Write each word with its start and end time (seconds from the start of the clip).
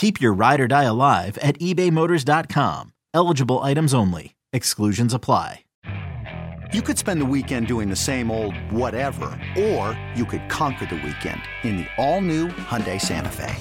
Keep 0.00 0.18
your 0.18 0.32
ride 0.32 0.60
or 0.62 0.66
die 0.66 0.84
alive 0.84 1.36
at 1.42 1.58
ebaymotors.com. 1.58 2.94
Eligible 3.12 3.58
items 3.58 3.92
only. 3.92 4.34
Exclusions 4.50 5.12
apply. 5.12 5.64
You 6.72 6.80
could 6.80 6.96
spend 6.96 7.20
the 7.20 7.26
weekend 7.26 7.66
doing 7.66 7.90
the 7.90 7.96
same 7.96 8.30
old 8.30 8.56
whatever, 8.72 9.38
or 9.58 10.00
you 10.16 10.24
could 10.24 10.48
conquer 10.48 10.86
the 10.86 10.94
weekend 11.04 11.42
in 11.64 11.76
the 11.76 11.86
all-new 11.98 12.48
Hyundai 12.48 12.98
Santa 12.98 13.28
Fe. 13.28 13.54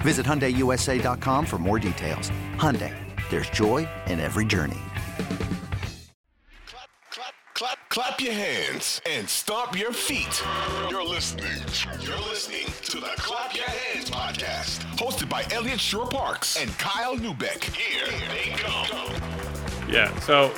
Visit 0.00 0.26
HyundaiUSA.com 0.26 1.46
for 1.46 1.58
more 1.58 1.78
details. 1.78 2.32
Hyundai, 2.56 2.92
there's 3.30 3.50
joy 3.50 3.88
in 4.08 4.18
every 4.18 4.44
journey. 4.46 4.80
Clap, 6.66 6.88
clap, 7.12 7.34
clap, 7.54 7.88
clap 7.88 8.20
your 8.20 8.32
hands 8.32 9.00
and 9.08 9.28
stomp 9.28 9.78
your 9.78 9.92
feet. 9.92 10.42
You're 10.88 11.06
listening. 11.06 11.62
You're 12.00 12.18
listening 12.18 12.66
to 12.82 12.96
the 12.98 13.12
Clap 13.18 13.54
Your 13.54 13.66
Hands 13.66 14.10
podcast, 14.10 14.79
hosted 15.00 15.30
by 15.30 15.42
Eliot 15.50 15.80
Shorr-Parks 15.80 16.60
and 16.60 16.70
Kyle 16.76 17.16
Neubeck. 17.16 17.64
Here 17.74 18.04
they 18.28 18.54
go. 18.62 19.90
Yeah, 19.90 20.14
so 20.18 20.52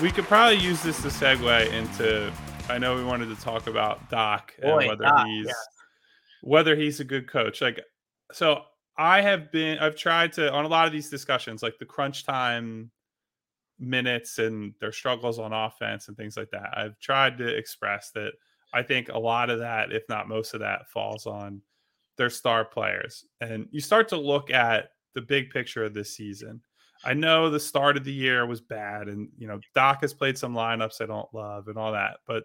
we 0.00 0.10
could 0.10 0.24
probably 0.24 0.56
use 0.56 0.82
this 0.82 1.02
to 1.02 1.08
segue 1.08 1.70
into. 1.70 2.32
I 2.70 2.78
know 2.78 2.96
we 2.96 3.04
wanted 3.04 3.26
to 3.36 3.36
talk 3.42 3.66
about 3.66 4.08
Doc 4.08 4.54
Boy, 4.62 4.78
and 4.78 4.88
whether 4.88 5.04
Doc, 5.04 5.26
he's 5.26 5.46
yes. 5.46 5.68
whether 6.40 6.74
he's 6.74 7.00
a 7.00 7.04
good 7.04 7.28
coach. 7.28 7.60
Like, 7.60 7.82
so 8.32 8.62
I 8.96 9.20
have 9.20 9.52
been. 9.52 9.78
I've 9.78 9.96
tried 9.96 10.32
to 10.34 10.50
on 10.50 10.64
a 10.64 10.68
lot 10.68 10.86
of 10.86 10.92
these 10.92 11.10
discussions, 11.10 11.62
like 11.62 11.78
the 11.78 11.84
crunch 11.84 12.24
time 12.24 12.90
minutes 13.78 14.38
and 14.38 14.72
their 14.80 14.92
struggles 14.92 15.38
on 15.38 15.52
offense 15.52 16.08
and 16.08 16.16
things 16.16 16.38
like 16.38 16.50
that. 16.52 16.70
I've 16.74 16.98
tried 16.98 17.36
to 17.38 17.46
express 17.46 18.10
that 18.12 18.32
I 18.72 18.84
think 18.84 19.10
a 19.10 19.18
lot 19.18 19.50
of 19.50 19.58
that, 19.58 19.92
if 19.92 20.08
not 20.08 20.28
most 20.28 20.54
of 20.54 20.60
that, 20.60 20.88
falls 20.88 21.26
on 21.26 21.60
their 22.16 22.30
star 22.30 22.64
players. 22.64 23.24
And 23.40 23.68
you 23.70 23.80
start 23.80 24.08
to 24.10 24.16
look 24.16 24.50
at 24.50 24.90
the 25.14 25.22
big 25.22 25.50
picture 25.50 25.84
of 25.84 25.94
this 25.94 26.14
season. 26.14 26.60
I 27.04 27.14
know 27.14 27.50
the 27.50 27.60
start 27.60 27.96
of 27.96 28.04
the 28.04 28.12
year 28.12 28.46
was 28.46 28.60
bad, 28.60 29.08
and 29.08 29.28
you 29.36 29.48
know 29.48 29.60
Doc 29.74 30.02
has 30.02 30.14
played 30.14 30.38
some 30.38 30.54
lineups 30.54 31.00
I 31.00 31.06
don't 31.06 31.32
love 31.34 31.68
and 31.68 31.76
all 31.76 31.92
that, 31.92 32.18
but 32.26 32.44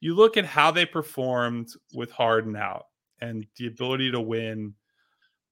you 0.00 0.14
look 0.14 0.36
at 0.36 0.44
how 0.44 0.70
they 0.70 0.86
performed 0.86 1.68
with 1.94 2.10
Harden 2.10 2.54
out 2.54 2.84
and 3.20 3.46
the 3.56 3.66
ability 3.66 4.12
to 4.12 4.20
win 4.20 4.74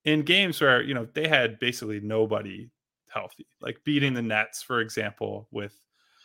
in 0.05 0.22
games 0.22 0.60
where 0.60 0.83
you 0.83 0.94
know 0.94 1.06
they 1.14 1.28
had 1.28 1.59
basically 1.59 2.00
nobody 2.00 2.69
healthy, 3.09 3.47
like 3.60 3.78
beating 3.84 4.12
the 4.12 4.22
Nets, 4.22 4.62
for 4.62 4.81
example, 4.81 5.48
with 5.50 5.75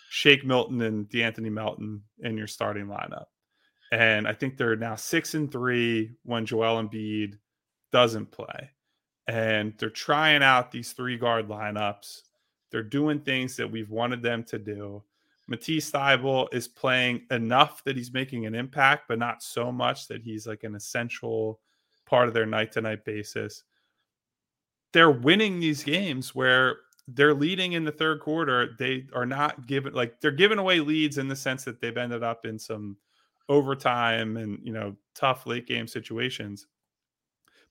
Shake 0.09 0.45
Milton 0.45 0.81
and 0.81 1.07
De'Anthony 1.09 1.51
Melton 1.51 2.03
in 2.19 2.37
your 2.37 2.47
starting 2.47 2.87
lineup. 2.87 3.25
And 3.91 4.27
I 4.27 4.33
think 4.33 4.57
they're 4.57 4.75
now 4.75 4.95
six 4.95 5.33
and 5.33 5.51
three 5.51 6.11
when 6.23 6.45
Joel 6.45 6.81
Embiid 6.81 7.37
doesn't 7.91 8.31
play. 8.31 8.69
And 9.27 9.73
they're 9.77 9.89
trying 9.89 10.43
out 10.43 10.71
these 10.71 10.93
three 10.93 11.17
guard 11.17 11.47
lineups. 11.49 12.21
They're 12.71 12.83
doing 12.83 13.19
things 13.19 13.57
that 13.57 13.69
we've 13.69 13.89
wanted 13.89 14.21
them 14.21 14.43
to 14.45 14.57
do. 14.57 15.03
Matisse 15.47 15.91
Thybulle 15.91 16.47
is 16.53 16.67
playing 16.69 17.23
enough 17.29 17.83
that 17.83 17.97
he's 17.97 18.13
making 18.13 18.45
an 18.45 18.55
impact, 18.55 19.09
but 19.09 19.19
not 19.19 19.43
so 19.43 19.71
much 19.71 20.07
that 20.07 20.21
he's 20.21 20.47
like 20.47 20.63
an 20.63 20.75
essential 20.75 21.59
part 22.05 22.29
of 22.29 22.33
their 22.33 22.45
night 22.45 22.71
to 22.73 22.81
night 22.81 23.03
basis. 23.03 23.63
They're 24.93 25.11
winning 25.11 25.59
these 25.59 25.83
games 25.83 26.33
where 26.33 26.77
they're 27.07 27.33
leading 27.33 27.73
in 27.73 27.83
the 27.83 27.91
third 27.91 28.21
quarter. 28.21 28.75
They 28.79 29.07
are 29.13 29.25
not 29.25 29.67
giving 29.67 29.93
like 29.93 30.21
they're 30.21 30.31
giving 30.31 30.59
away 30.59 30.79
leads 30.79 31.17
in 31.17 31.27
the 31.27 31.35
sense 31.35 31.65
that 31.65 31.81
they've 31.81 31.97
ended 31.97 32.23
up 32.23 32.45
in 32.45 32.57
some 32.57 32.95
overtime 33.51 34.37
and 34.37 34.59
you 34.63 34.73
know 34.73 34.95
tough 35.15 35.45
late 35.45 35.67
game 35.67 35.87
situations. 35.87 36.67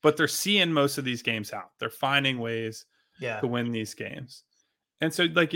But 0.03 0.17
they're 0.17 0.29
seeing 0.29 0.73
most 0.73 0.99
of 0.99 1.05
these 1.05 1.23
games 1.23 1.53
out. 1.53 1.73
They're 1.79 1.91
finding 1.91 2.39
ways 2.39 2.87
Yeah. 3.21 3.41
to 3.41 3.47
win 3.47 3.71
these 3.71 3.95
games. 3.95 4.45
And 5.03 5.13
so, 5.13 5.25
like, 5.35 5.55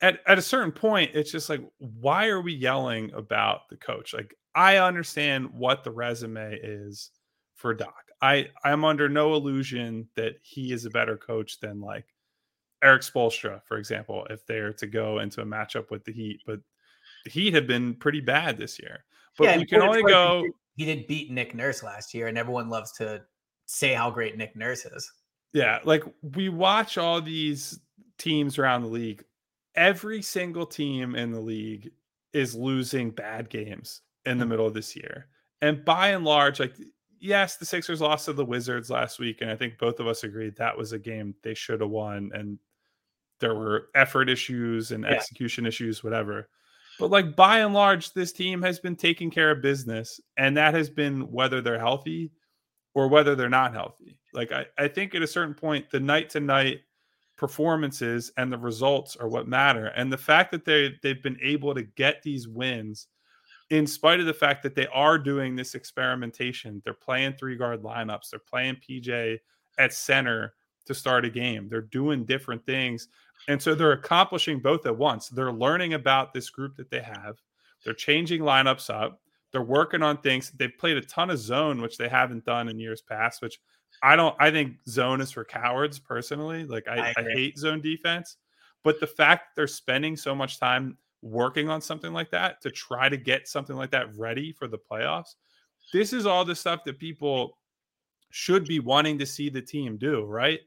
at, 0.00 0.20
at 0.26 0.38
a 0.38 0.42
certain 0.42 0.72
point, 0.72 1.12
it's 1.14 1.30
just 1.30 1.48
like, 1.48 1.62
why 1.78 2.26
are 2.28 2.40
we 2.40 2.52
yelling 2.54 3.12
about 3.12 3.68
the 3.68 3.76
coach? 3.76 4.12
Like, 4.14 4.34
I 4.54 4.78
understand 4.78 5.50
what 5.52 5.84
the 5.84 5.90
resume 5.92 6.58
is 6.62 7.10
for 7.54 7.74
Doc. 7.74 7.94
I, 8.22 8.48
I'm 8.64 8.84
under 8.84 9.08
no 9.08 9.34
illusion 9.34 10.08
that 10.16 10.36
he 10.42 10.72
is 10.72 10.84
a 10.86 10.90
better 10.90 11.16
coach 11.16 11.60
than 11.60 11.80
like 11.80 12.06
Erik 12.82 13.02
Spoelstra, 13.02 13.62
for 13.64 13.78
example, 13.78 14.26
if 14.30 14.44
they're 14.46 14.72
to 14.74 14.86
go 14.86 15.20
into 15.20 15.40
a 15.40 15.44
matchup 15.46 15.90
with 15.90 16.04
the 16.04 16.12
Heat. 16.12 16.40
But 16.46 16.60
the 17.24 17.30
Heat 17.30 17.54
have 17.54 17.66
been 17.66 17.94
pretty 17.94 18.20
bad 18.20 18.58
this 18.58 18.78
year. 18.80 19.04
But 19.38 19.44
Yeah, 19.44 19.56
we 19.56 19.60
and 19.60 19.68
can 19.68 19.82
only 19.82 20.02
go. 20.02 20.42
He 20.42 20.44
did, 20.44 20.52
he 20.76 20.84
did 20.84 21.06
beat 21.06 21.30
Nick 21.30 21.54
Nurse 21.54 21.82
last 21.82 22.14
year, 22.14 22.26
and 22.28 22.38
everyone 22.38 22.68
loves 22.68 22.92
to 22.92 23.22
say 23.66 23.94
how 23.94 24.10
great 24.10 24.36
Nick 24.36 24.56
Nurse 24.56 24.84
is. 24.84 25.10
Yeah, 25.52 25.78
like 25.84 26.04
we 26.22 26.48
watch 26.48 26.98
all 26.98 27.20
these 27.20 27.78
teams 28.18 28.58
around 28.58 28.82
the 28.82 28.88
league. 28.88 29.24
Every 29.76 30.22
single 30.22 30.66
team 30.66 31.14
in 31.14 31.32
the 31.32 31.40
league 31.40 31.90
is 32.32 32.54
losing 32.54 33.10
bad 33.10 33.48
games 33.48 34.02
in 34.26 34.38
the 34.38 34.44
mm. 34.44 34.48
middle 34.48 34.66
of 34.66 34.74
this 34.74 34.96
year. 34.96 35.28
And 35.62 35.84
by 35.84 36.08
and 36.08 36.24
large, 36.24 36.60
like 36.60 36.74
yes, 37.20 37.56
the 37.56 37.64
Sixers 37.64 38.00
lost 38.00 38.26
to 38.26 38.32
the 38.32 38.44
Wizards 38.44 38.90
last 38.90 39.18
week, 39.18 39.40
and 39.40 39.50
I 39.50 39.56
think 39.56 39.78
both 39.78 40.00
of 40.00 40.06
us 40.06 40.24
agreed 40.24 40.56
that 40.56 40.76
was 40.76 40.92
a 40.92 40.98
game 40.98 41.34
they 41.42 41.54
should 41.54 41.80
have 41.80 41.90
won. 41.90 42.30
And 42.34 42.58
there 43.40 43.54
were 43.54 43.88
effort 43.94 44.28
issues 44.28 44.92
and 44.92 45.04
Yeah. 45.04 45.10
execution 45.10 45.66
issues, 45.66 46.04
whatever. 46.04 46.48
But 46.98 47.10
like 47.10 47.34
by 47.34 47.60
and 47.60 47.74
large, 47.74 48.12
this 48.12 48.32
team 48.32 48.62
has 48.62 48.78
been 48.78 48.96
taking 48.96 49.30
care 49.30 49.50
of 49.50 49.62
business, 49.62 50.20
and 50.36 50.56
that 50.56 50.74
has 50.74 50.88
been 50.88 51.30
whether 51.32 51.60
they're 51.60 51.78
healthy 51.78 52.30
or 52.94 53.08
whether 53.08 53.34
they're 53.34 53.48
not 53.48 53.74
healthy. 53.74 54.16
Like 54.32 54.52
I, 54.52 54.66
I 54.78 54.88
think 54.88 55.14
at 55.14 55.22
a 55.22 55.26
certain 55.26 55.54
point, 55.54 55.90
the 55.90 56.00
night 56.00 56.30
to 56.30 56.40
night 56.40 56.80
performances 57.36 58.32
and 58.36 58.52
the 58.52 58.58
results 58.58 59.16
are 59.16 59.28
what 59.28 59.48
matter. 59.48 59.86
And 59.86 60.12
the 60.12 60.18
fact 60.18 60.52
that 60.52 60.64
they 60.64 60.94
they've 61.02 61.22
been 61.22 61.38
able 61.42 61.74
to 61.74 61.82
get 61.82 62.22
these 62.22 62.46
wins 62.48 63.08
in 63.70 63.86
spite 63.86 64.20
of 64.20 64.26
the 64.26 64.34
fact 64.34 64.62
that 64.62 64.74
they 64.74 64.86
are 64.88 65.18
doing 65.18 65.56
this 65.56 65.74
experimentation, 65.74 66.82
they're 66.84 66.94
playing 66.94 67.34
three 67.34 67.56
guard 67.56 67.82
lineups, 67.82 68.30
they're 68.30 68.40
playing 68.40 68.76
PJ 68.76 69.38
at 69.78 69.92
center 69.92 70.54
to 70.86 70.94
start 70.94 71.24
a 71.24 71.30
game. 71.30 71.68
They're 71.68 71.80
doing 71.80 72.24
different 72.24 72.64
things. 72.66 73.08
And 73.48 73.60
so 73.60 73.74
they're 73.74 73.92
accomplishing 73.92 74.60
both 74.60 74.86
at 74.86 74.96
once. 74.96 75.28
They're 75.28 75.52
learning 75.52 75.94
about 75.94 76.32
this 76.32 76.50
group 76.50 76.76
that 76.76 76.90
they 76.90 77.00
have. 77.00 77.36
They're 77.84 77.94
changing 77.94 78.40
lineups 78.42 78.88
up. 78.92 79.20
They're 79.52 79.62
working 79.62 80.02
on 80.02 80.18
things. 80.18 80.50
They've 80.52 80.76
played 80.78 80.96
a 80.96 81.02
ton 81.02 81.30
of 81.30 81.38
zone, 81.38 81.80
which 81.80 81.96
they 81.96 82.08
haven't 82.08 82.44
done 82.44 82.68
in 82.68 82.78
years 82.78 83.02
past, 83.02 83.42
which 83.42 83.60
I 84.02 84.16
don't 84.16 84.34
I 84.40 84.50
think 84.50 84.76
zone 84.88 85.20
is 85.20 85.30
for 85.30 85.44
cowards 85.44 85.98
personally. 85.98 86.64
Like 86.64 86.88
I, 86.88 87.10
I 87.10 87.14
I, 87.16 87.22
hate 87.22 87.58
zone 87.58 87.80
defense. 87.80 88.36
But 88.82 89.00
the 89.00 89.06
fact 89.06 89.48
that 89.48 89.60
they're 89.60 89.66
spending 89.66 90.16
so 90.16 90.34
much 90.34 90.58
time 90.58 90.98
working 91.22 91.68
on 91.68 91.80
something 91.80 92.12
like 92.12 92.30
that 92.30 92.60
to 92.62 92.70
try 92.70 93.08
to 93.08 93.16
get 93.16 93.48
something 93.48 93.76
like 93.76 93.90
that 93.92 94.14
ready 94.16 94.52
for 94.52 94.66
the 94.66 94.78
playoffs, 94.78 95.36
this 95.92 96.12
is 96.12 96.26
all 96.26 96.44
the 96.44 96.54
stuff 96.54 96.84
that 96.84 96.98
people 96.98 97.58
should 98.30 98.66
be 98.66 98.80
wanting 98.80 99.18
to 99.18 99.26
see 99.26 99.48
the 99.48 99.62
team 99.62 99.96
do, 99.96 100.24
right? 100.24 100.60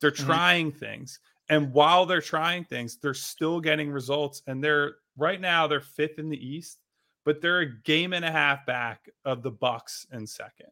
They're 0.00 0.10
Mhm. 0.10 0.26
trying 0.26 0.72
things. 0.72 1.18
And 1.48 1.72
while 1.72 2.06
they're 2.06 2.20
trying 2.20 2.64
things, 2.64 2.96
they're 2.96 3.14
still 3.14 3.60
getting 3.60 3.90
results. 3.90 4.42
And 4.46 4.62
they're 4.62 4.96
right 5.16 5.40
now 5.40 5.66
they're 5.66 5.80
fifth 5.80 6.18
in 6.18 6.28
the 6.28 6.46
East, 6.46 6.78
but 7.24 7.40
they're 7.40 7.60
a 7.60 7.80
game 7.82 8.12
and 8.12 8.24
a 8.24 8.32
half 8.32 8.64
back 8.66 9.08
of 9.24 9.42
the 9.42 9.50
Bucks 9.50 10.06
in 10.12 10.26
second. 10.26 10.70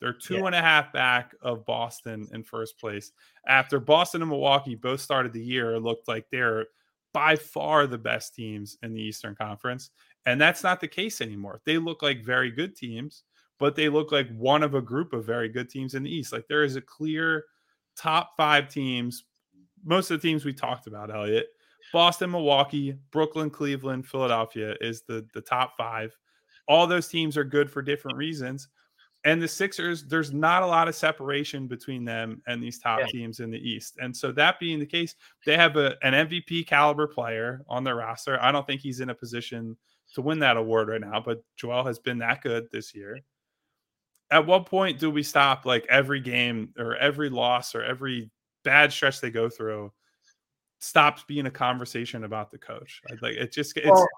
They're 0.00 0.12
two 0.12 0.34
Yeah. 0.38 0.46
and 0.46 0.54
a 0.54 0.60
half 0.60 0.92
back 0.92 1.34
of 1.42 1.64
Boston 1.64 2.28
in 2.32 2.42
first 2.42 2.78
place. 2.78 3.12
After 3.46 3.78
Boston 3.78 4.22
and 4.22 4.30
Milwaukee 4.30 4.74
both 4.74 5.00
started 5.00 5.32
the 5.32 5.44
year, 5.44 5.74
it 5.74 5.80
looked 5.80 6.08
like 6.08 6.26
they're 6.30 6.66
by 7.12 7.36
far 7.36 7.86
the 7.86 7.98
best 7.98 8.34
teams 8.34 8.78
in 8.82 8.94
the 8.94 9.00
Eastern 9.02 9.34
Conference. 9.36 9.90
And 10.24 10.40
that's 10.40 10.62
not 10.62 10.80
the 10.80 10.88
case 10.88 11.20
anymore. 11.20 11.60
They 11.66 11.78
look 11.78 12.02
like 12.02 12.24
very 12.24 12.50
good 12.50 12.74
teams, 12.74 13.24
but 13.58 13.76
they 13.76 13.88
look 13.88 14.10
like 14.12 14.28
one 14.34 14.62
of 14.62 14.74
a 14.74 14.80
group 14.80 15.12
of 15.12 15.24
very 15.26 15.48
good 15.48 15.68
teams 15.68 15.94
in 15.94 16.02
the 16.02 16.10
East. 16.14 16.32
Like 16.32 16.48
there 16.48 16.64
is 16.64 16.74
a 16.76 16.80
clear 16.80 17.44
top 17.96 18.30
five 18.36 18.68
teams. 18.68 19.24
Most 19.84 20.10
of 20.10 20.20
the 20.20 20.28
teams 20.28 20.44
we 20.44 20.52
talked 20.52 20.86
about, 20.86 21.14
Eliot, 21.14 21.48
Boston, 21.92 22.30
Milwaukee, 22.30 22.94
Brooklyn, 23.10 23.50
Cleveland, 23.50 24.06
Philadelphia 24.06 24.74
is 24.80 25.02
the 25.02 25.26
the 25.34 25.40
top 25.40 25.74
five. 25.76 26.16
All 26.68 26.86
those 26.86 27.08
teams 27.08 27.36
are 27.36 27.44
good 27.44 27.70
for 27.70 27.82
different 27.82 28.16
reasons. 28.16 28.68
And 29.24 29.40
the 29.40 29.46
Sixers, 29.46 30.04
there's 30.04 30.32
not 30.32 30.64
a 30.64 30.66
lot 30.66 30.88
of 30.88 30.96
separation 30.96 31.68
between 31.68 32.04
them 32.04 32.42
and 32.48 32.60
these 32.60 32.80
top 32.80 33.00
yeah. 33.00 33.06
teams 33.06 33.38
in 33.38 33.50
the 33.50 33.58
East. 33.58 33.96
And 34.00 34.16
so 34.16 34.32
that 34.32 34.58
being 34.58 34.80
the 34.80 34.86
case, 34.86 35.14
they 35.46 35.56
have 35.56 35.76
a, 35.76 35.96
an 36.02 36.28
MVP 36.28 36.66
caliber 36.66 37.06
player 37.06 37.62
on 37.68 37.84
their 37.84 37.96
roster. 37.96 38.42
I 38.42 38.50
don't 38.50 38.66
think 38.66 38.80
he's 38.80 39.00
in 39.00 39.10
a 39.10 39.14
position 39.14 39.76
to 40.14 40.22
win 40.22 40.40
that 40.40 40.56
award 40.56 40.88
right 40.88 41.00
now, 41.00 41.22
but 41.24 41.42
Joel 41.56 41.84
has 41.84 42.00
been 42.00 42.18
that 42.18 42.42
good 42.42 42.66
this 42.72 42.94
year. 42.94 43.20
At 44.32 44.46
what 44.46 44.66
point 44.66 44.98
do 44.98 45.10
we 45.10 45.22
stop 45.22 45.66
like 45.66 45.86
every 45.88 46.20
game 46.20 46.70
or 46.76 46.96
every 46.96 47.28
loss 47.28 47.74
or 47.74 47.82
every 47.82 48.30
bad 48.64 48.92
stretch 48.92 49.20
they 49.20 49.30
go 49.30 49.48
through 49.48 49.92
stops 50.80 51.24
being 51.26 51.46
a 51.46 51.50
conversation 51.50 52.24
about 52.24 52.50
the 52.50 52.58
coach? 52.58 53.00
Like 53.20 53.34
it 53.34 53.52
just 53.52 53.76
it's 53.76 53.86
well, 53.86 54.08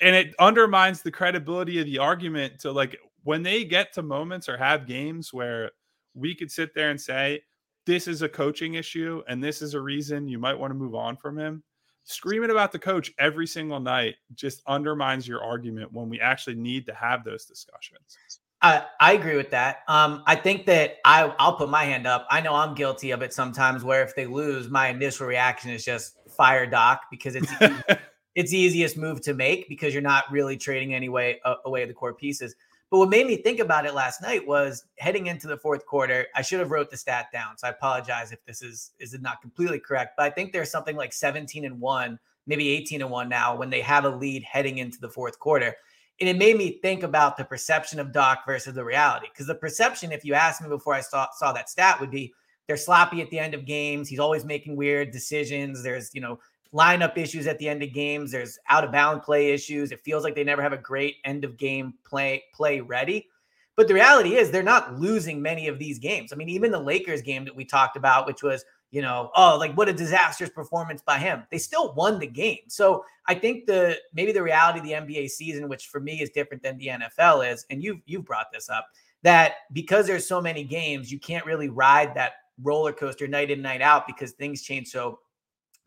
and 0.00 0.14
it 0.14 0.34
undermines 0.38 1.02
the 1.02 1.10
credibility 1.10 1.80
of 1.80 1.86
the 1.86 1.98
argument 1.98 2.58
to 2.60 2.72
like 2.72 2.98
when 3.22 3.42
they 3.42 3.64
get 3.64 3.92
to 3.94 4.02
moments 4.02 4.48
or 4.48 4.56
have 4.56 4.86
games 4.86 5.32
where 5.32 5.70
we 6.14 6.34
could 6.34 6.50
sit 6.50 6.74
there 6.74 6.90
and 6.90 7.00
say 7.00 7.42
this 7.86 8.08
is 8.08 8.22
a 8.22 8.28
coaching 8.28 8.74
issue 8.74 9.22
and 9.28 9.42
this 9.42 9.60
is 9.62 9.74
a 9.74 9.80
reason 9.80 10.28
you 10.28 10.38
might 10.38 10.58
want 10.58 10.70
to 10.70 10.74
move 10.74 10.94
on 10.94 11.16
from 11.16 11.38
him 11.38 11.62
screaming 12.04 12.50
about 12.50 12.70
the 12.70 12.78
coach 12.78 13.12
every 13.18 13.46
single 13.46 13.80
night 13.80 14.14
just 14.34 14.62
undermines 14.66 15.26
your 15.26 15.42
argument 15.42 15.92
when 15.92 16.08
we 16.08 16.20
actually 16.20 16.54
need 16.54 16.86
to 16.86 16.94
have 16.94 17.24
those 17.24 17.46
discussions 17.46 18.18
I, 18.64 18.82
I 18.98 19.12
agree 19.12 19.36
with 19.36 19.50
that. 19.50 19.80
Um, 19.88 20.22
I 20.26 20.36
think 20.36 20.64
that 20.66 20.96
I, 21.04 21.34
I'll 21.38 21.54
put 21.54 21.68
my 21.68 21.84
hand 21.84 22.06
up. 22.06 22.26
I 22.30 22.40
know 22.40 22.54
I'm 22.54 22.74
guilty 22.74 23.10
of 23.10 23.20
it 23.20 23.34
sometimes 23.34 23.84
where 23.84 24.02
if 24.02 24.16
they 24.16 24.24
lose, 24.24 24.70
my 24.70 24.88
initial 24.88 25.26
reaction 25.26 25.70
is 25.70 25.84
just 25.84 26.16
fire 26.30 26.66
Doc 26.66 27.02
because 27.10 27.34
it's 27.34 27.52
it's 28.34 28.52
the 28.52 28.56
easiest 28.56 28.96
move 28.96 29.20
to 29.20 29.34
make 29.34 29.68
because 29.68 29.92
you're 29.92 30.02
not 30.02 30.24
really 30.32 30.56
trading 30.56 30.94
any 30.94 31.10
way 31.10 31.40
uh, 31.44 31.56
away 31.66 31.84
the 31.84 31.92
core 31.92 32.14
pieces. 32.14 32.56
But 32.90 33.00
what 33.00 33.10
made 33.10 33.26
me 33.26 33.36
think 33.36 33.60
about 33.60 33.84
it 33.84 33.92
last 33.92 34.22
night 34.22 34.46
was 34.46 34.86
heading 34.98 35.26
into 35.26 35.46
the 35.46 35.58
fourth 35.58 35.84
quarter. 35.84 36.26
I 36.34 36.40
should 36.40 36.60
have 36.60 36.70
wrote 36.70 36.90
the 36.90 36.96
stat 36.96 37.26
down, 37.34 37.58
so 37.58 37.66
I 37.66 37.70
apologize 37.70 38.32
if 38.32 38.42
this 38.46 38.62
is 38.62 38.92
is 38.98 39.12
not 39.20 39.42
completely 39.42 39.78
correct. 39.78 40.14
But 40.16 40.24
I 40.24 40.30
think 40.30 40.54
there's 40.54 40.70
something 40.70 40.96
like 40.96 41.12
17 41.12 41.66
and 41.66 41.78
one, 41.82 42.18
maybe 42.46 42.70
18 42.70 43.02
and 43.02 43.10
one 43.10 43.28
now 43.28 43.54
when 43.54 43.68
they 43.68 43.82
have 43.82 44.06
a 44.06 44.10
lead 44.10 44.42
heading 44.42 44.78
into 44.78 44.98
the 45.00 45.10
fourth 45.10 45.38
quarter. 45.38 45.74
And 46.20 46.28
it 46.28 46.36
made 46.36 46.56
me 46.56 46.78
think 46.80 47.02
about 47.02 47.36
the 47.36 47.44
perception 47.44 47.98
of 47.98 48.12
Doc 48.12 48.44
versus 48.46 48.74
the 48.74 48.84
reality. 48.84 49.26
Because 49.32 49.46
the 49.46 49.54
perception, 49.54 50.12
if 50.12 50.24
you 50.24 50.34
asked 50.34 50.62
me 50.62 50.68
before 50.68 50.94
I 50.94 51.00
saw 51.00 51.26
saw 51.36 51.52
that 51.52 51.68
stat, 51.68 52.00
would 52.00 52.10
be 52.10 52.32
they're 52.66 52.76
sloppy 52.76 53.20
at 53.20 53.30
the 53.30 53.38
end 53.38 53.54
of 53.54 53.66
games. 53.66 54.08
He's 54.08 54.20
always 54.20 54.44
making 54.44 54.76
weird 54.76 55.10
decisions. 55.10 55.82
There's, 55.82 56.14
you 56.14 56.20
know, 56.20 56.38
lineup 56.72 57.18
issues 57.18 57.46
at 57.46 57.58
the 57.58 57.68
end 57.68 57.82
of 57.82 57.92
games. 57.92 58.30
There's 58.30 58.58
out 58.68 58.84
of 58.84 58.92
bound 58.92 59.22
play 59.22 59.52
issues. 59.52 59.92
It 59.92 60.00
feels 60.04 60.24
like 60.24 60.34
they 60.34 60.44
never 60.44 60.62
have 60.62 60.72
a 60.72 60.78
great 60.78 61.16
end 61.24 61.44
of 61.44 61.56
game 61.56 61.94
play 62.04 62.44
play 62.54 62.80
ready. 62.80 63.28
But 63.76 63.88
the 63.88 63.94
reality 63.94 64.36
is 64.36 64.50
they're 64.50 64.62
not 64.62 65.00
losing 65.00 65.42
many 65.42 65.66
of 65.66 65.80
these 65.80 65.98
games. 65.98 66.32
I 66.32 66.36
mean, 66.36 66.48
even 66.48 66.70
the 66.70 66.78
Lakers 66.78 67.22
game 67.22 67.44
that 67.44 67.56
we 67.56 67.64
talked 67.64 67.96
about, 67.96 68.26
which 68.26 68.42
was, 68.42 68.64
you 68.94 69.02
know, 69.02 69.32
oh, 69.34 69.56
like 69.58 69.74
what 69.76 69.88
a 69.88 69.92
disastrous 69.92 70.50
performance 70.50 71.02
by 71.02 71.18
him. 71.18 71.42
They 71.50 71.58
still 71.58 71.92
won 71.94 72.20
the 72.20 72.28
game. 72.28 72.60
So 72.68 73.04
I 73.26 73.34
think 73.34 73.66
the 73.66 73.98
maybe 74.12 74.30
the 74.30 74.40
reality 74.40 74.78
of 74.78 74.84
the 74.84 74.92
NBA 74.92 75.30
season, 75.30 75.68
which 75.68 75.88
for 75.88 75.98
me 75.98 76.22
is 76.22 76.30
different 76.30 76.62
than 76.62 76.78
the 76.78 76.86
NFL 76.86 77.52
is, 77.52 77.66
and 77.70 77.82
you've 77.82 77.98
you've 78.06 78.24
brought 78.24 78.52
this 78.52 78.70
up, 78.70 78.86
that 79.24 79.54
because 79.72 80.06
there's 80.06 80.28
so 80.28 80.40
many 80.40 80.62
games, 80.62 81.10
you 81.10 81.18
can't 81.18 81.44
really 81.44 81.68
ride 81.68 82.14
that 82.14 82.34
roller 82.62 82.92
coaster 82.92 83.26
night 83.26 83.50
in, 83.50 83.60
night 83.60 83.82
out 83.82 84.06
because 84.06 84.30
things 84.30 84.62
change 84.62 84.86
so 84.86 85.18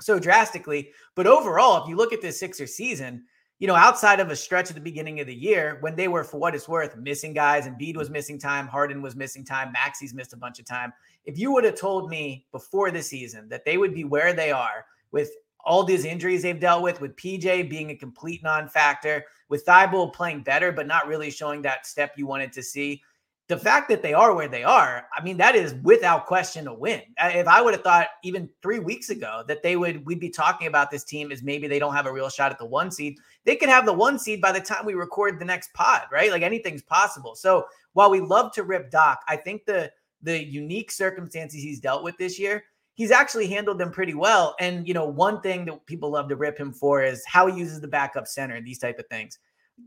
so 0.01 0.19
drastically. 0.19 0.89
But 1.15 1.27
overall, 1.27 1.81
if 1.81 1.87
you 1.87 1.95
look 1.95 2.11
at 2.11 2.21
this 2.21 2.37
Sixer 2.37 2.67
season, 2.67 3.23
you 3.59 3.67
know, 3.67 3.75
outside 3.75 4.19
of 4.19 4.29
a 4.29 4.35
stretch 4.35 4.69
at 4.69 4.75
the 4.75 4.81
beginning 4.81 5.19
of 5.19 5.27
the 5.27 5.33
year 5.33 5.77
when 5.81 5.95
they 5.95 6.07
were, 6.07 6.23
for 6.23 6.37
what 6.37 6.53
it's 6.53 6.67
worth, 6.67 6.95
missing 6.95 7.33
guys, 7.33 7.65
and 7.65 7.77
Embiid 7.77 7.97
was 7.97 8.09
missing 8.09 8.37
time, 8.37 8.67
Harden 8.67 9.01
was 9.01 9.15
missing 9.15 9.43
time, 9.43 9.71
Maxey's 9.71 10.13
missed 10.13 10.33
a 10.33 10.37
bunch 10.37 10.59
of 10.59 10.65
time. 10.65 10.93
If 11.25 11.39
you 11.39 11.51
would 11.51 11.63
have 11.63 11.75
told 11.75 12.09
me 12.09 12.45
before 12.51 12.91
the 12.91 13.01
season 13.01 13.49
that 13.49 13.65
they 13.65 13.77
would 13.77 13.93
be 13.93 14.03
where 14.03 14.33
they 14.33 14.51
are 14.51 14.85
with 15.11 15.31
all 15.65 15.83
these 15.83 16.05
injuries 16.05 16.43
they've 16.43 16.59
dealt 16.59 16.83
with, 16.83 17.01
with 17.01 17.15
PJ 17.15 17.69
being 17.69 17.89
a 17.89 17.95
complete 17.95 18.43
non-factor, 18.43 19.25
with 19.49 19.65
Thybulle 19.65 20.13
playing 20.13 20.43
better 20.43 20.71
but 20.71 20.87
not 20.87 21.07
really 21.07 21.31
showing 21.31 21.61
that 21.63 21.87
step 21.87 22.13
you 22.15 22.27
wanted 22.27 22.53
to 22.53 22.61
see, 22.61 23.01
the 23.47 23.57
fact 23.57 23.87
that 23.87 24.01
they 24.01 24.13
are 24.13 24.35
where 24.35 24.49
they 24.49 24.63
are, 24.63 25.07
I 25.15 25.23
mean, 25.23 25.37
that 25.37 25.55
is 25.55 25.73
without 25.75 26.25
question 26.25 26.67
a 26.67 26.73
win. 26.73 27.01
If 27.17 27.47
I 27.47 27.61
would 27.61 27.73
have 27.73 27.83
thought 27.83 28.07
even 28.23 28.49
three 28.61 28.79
weeks 28.79 29.09
ago 29.09 29.43
that 29.47 29.63
they 29.63 29.77
would, 29.77 30.05
we'd 30.05 30.19
be 30.19 30.29
talking 30.29 30.67
about 30.67 30.91
this 30.91 31.05
team 31.05 31.31
as 31.31 31.41
maybe 31.43 31.65
they 31.67 31.79
don't 31.79 31.93
have 31.93 32.07
a 32.07 32.11
real 32.11 32.29
shot 32.29 32.51
at 32.51 32.59
the 32.59 32.65
one 32.65 32.91
seed, 32.91 33.17
they 33.45 33.55
could 33.55 33.69
have 33.69 33.85
the 33.85 33.93
one 33.93 34.19
seed 34.19 34.41
by 34.41 34.51
the 34.51 34.59
time 34.59 34.85
we 34.85 34.95
record 34.95 35.39
the 35.39 35.45
next 35.45 35.73
pod, 35.73 36.01
right? 36.11 36.29
Like 36.29 36.41
anything's 36.41 36.81
possible. 36.81 37.35
So 37.35 37.65
while 37.93 38.11
we 38.11 38.19
love 38.19 38.51
to 38.53 38.63
rip 38.63 38.91
Doc, 38.91 39.21
I 39.27 39.37
think 39.37 39.65
the 39.65 39.91
the 40.21 40.43
unique 40.43 40.91
circumstances 40.91 41.61
he's 41.61 41.79
dealt 41.79 42.03
with 42.03 42.17
this 42.17 42.37
year, 42.37 42.63
he's 42.95 43.11
actually 43.11 43.47
handled 43.47 43.77
them 43.77 43.91
pretty 43.91 44.13
well. 44.13 44.55
And 44.59 44.85
you 44.85 44.93
know, 44.93 45.05
one 45.05 45.39
thing 45.39 45.63
that 45.65 45.85
people 45.85 46.11
love 46.11 46.27
to 46.29 46.35
rip 46.35 46.57
him 46.57 46.73
for 46.73 47.01
is 47.01 47.23
how 47.25 47.47
he 47.47 47.57
uses 47.57 47.79
the 47.79 47.87
backup 47.87 48.27
center 48.27 48.55
and 48.55 48.67
these 48.67 48.79
type 48.79 48.99
of 48.99 49.07
things. 49.07 49.39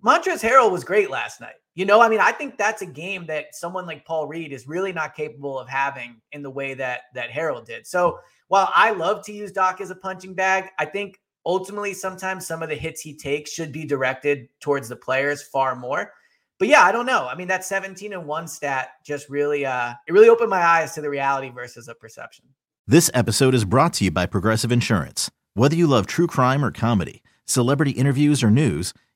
Montrezl 0.05 0.49
Harrell 0.49 0.71
was 0.71 0.85
great 0.85 1.11
last 1.11 1.41
night. 1.41 1.55
You 1.75 1.85
know, 1.85 2.01
I 2.01 2.09
mean, 2.09 2.21
I 2.21 2.33
think 2.33 2.59
that's 2.59 2.83
a 2.83 2.87
game 2.87 3.27
that 3.27 3.55
someone 3.55 3.87
like 3.87 4.05
Paul 4.05 4.27
Reed 4.27 4.53
is 4.53 4.67
really 4.67 4.93
not 4.93 5.15
capable 5.15 5.59
of 5.59 5.69
having 5.69 6.21
in 6.33 6.43
the 6.43 6.51
way 6.51 6.75
that 6.75 7.03
that 7.15 7.31
Harrell 7.31 7.65
did. 7.65 7.87
So 7.87 8.19
while 8.49 8.71
I 8.75 8.91
love 8.91 9.25
to 9.27 9.33
use 9.33 9.53
Doc 9.53 9.81
as 9.81 9.91
a 9.91 9.95
punching 9.95 10.35
bag, 10.35 10.71
I 10.79 10.85
think 10.85 11.21
ultimately 11.47 11.95
sometimes 11.95 12.47
some 12.47 12.63
of 12.63 12.69
the 12.69 12.75
hits 12.75 13.01
he 13.01 13.17
takes 13.17 13.53
should 13.53 13.73
be 13.73 13.85
directed 13.85 14.49
towards 14.61 14.89
the 14.89 14.97
players 14.97 15.43
far 15.43 15.75
more. 15.77 16.13
But 16.59 16.69
yeah, 16.69 16.83
I 16.83 16.93
don't 16.93 17.07
know. 17.07 17.27
I 17.27 17.35
mean, 17.35 17.49
that 17.49 17.65
17 17.65 18.13
and 18.13 18.27
1 18.27 18.49
stat 18.49 18.91
just 19.05 19.29
really 19.31 19.65
uh 19.65 19.95
it 20.07 20.13
really 20.13 20.29
opened 20.29 20.51
my 20.51 20.63
eyes 20.63 20.95
to 20.95 21.01
the 21.01 21.11
reality 21.11 21.51
versus 21.51 21.89
a 21.89 21.95
perception. 21.95 22.45
This 22.87 23.11
episode 23.15 23.55
is 23.55 23.65
brought 23.65 23.93
to 23.95 24.05
you 24.05 24.11
by 24.11 24.27
Progressive 24.27 24.73
Insurance. 24.73 25.31
Whether 25.55 25.77
you 25.77 25.87
love 25.87 26.07
true 26.07 26.27
crime 26.27 26.65
or 26.65 26.71
comedy, 26.73 27.23
celebrity 27.47 27.93
interviews 27.93 28.43
or 28.43 28.51
news, 28.51 28.93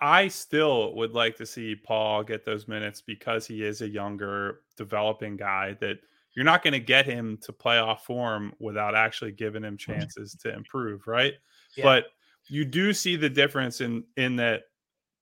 I 0.00 0.28
still 0.28 0.94
would 0.94 1.12
like 1.12 1.36
to 1.36 1.46
see 1.46 1.74
Paul 1.74 2.22
get 2.22 2.44
those 2.44 2.66
minutes 2.66 3.02
because 3.02 3.46
he 3.46 3.64
is 3.64 3.82
a 3.82 3.88
younger, 3.88 4.60
developing 4.76 5.36
guy 5.36 5.76
that 5.80 5.98
you're 6.34 6.44
not 6.44 6.62
going 6.62 6.72
to 6.72 6.80
get 6.80 7.06
him 7.06 7.38
to 7.42 7.52
playoff 7.52 8.00
form 8.00 8.54
without 8.58 8.94
actually 8.94 9.32
giving 9.32 9.64
him 9.64 9.76
chances 9.76 10.34
to 10.42 10.52
improve, 10.54 11.06
right? 11.06 11.34
Yeah. 11.76 11.84
But 11.84 12.04
you 12.48 12.64
do 12.64 12.92
see 12.92 13.16
the 13.16 13.28
difference 13.28 13.80
in 13.80 14.04
in 14.16 14.36
that 14.36 14.62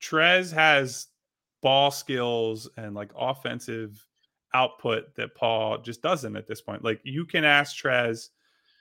Trez 0.00 0.52
has 0.52 1.08
ball 1.60 1.90
skills 1.90 2.68
and 2.76 2.94
like 2.94 3.10
offensive 3.18 4.04
output 4.54 5.14
that 5.16 5.34
Paul 5.34 5.78
just 5.78 6.02
doesn't 6.02 6.36
at 6.36 6.46
this 6.46 6.60
point. 6.60 6.84
Like 6.84 7.00
you 7.04 7.24
can 7.24 7.44
ask 7.44 7.76
Trez 7.76 8.28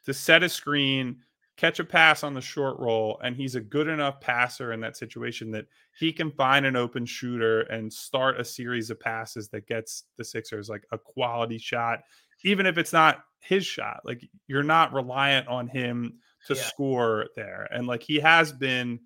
to 0.06 0.14
set 0.14 0.44
a 0.44 0.50
screen 0.50 1.18
catch 1.58 1.80
a 1.80 1.84
pass 1.84 2.24
on 2.24 2.36
the 2.36 2.42
short 2.42 2.80
roll, 2.80 3.20
and 3.24 3.36
he's 3.36 3.56
a 3.56 3.62
good 3.62 3.88
enough 3.88 4.22
passer 4.22 4.74
in 4.74 4.80
that 4.82 4.96
situation 4.96 5.52
that 5.52 5.66
he 5.98 6.14
can 6.14 6.32
find 6.32 6.66
an 6.66 6.76
open 6.76 7.06
shooter 7.06 7.62
and 7.62 7.92
start 7.92 8.40
a 8.40 8.46
series 8.46 8.92
of 8.92 9.00
passes 9.00 9.50
that 9.50 9.68
gets 9.68 10.04
the 10.18 10.24
Sixers 10.24 10.70
like 10.70 10.86
a 10.92 10.98
quality 10.98 11.58
shot, 11.58 12.02
even 12.44 12.68
if 12.68 12.78
it's 12.78 12.94
not 12.94 13.24
his 13.40 13.66
shot. 13.66 14.02
Like 14.06 14.24
you're 14.46 14.62
not 14.62 14.94
reliant 14.94 15.48
on 15.48 15.68
him 15.68 16.20
to 16.46 16.54
yeah. 16.54 16.62
score 16.62 17.26
there. 17.36 17.68
And 17.72 17.88
like 17.88 18.04
he 18.04 18.20
has 18.20 18.52
been, 18.52 19.00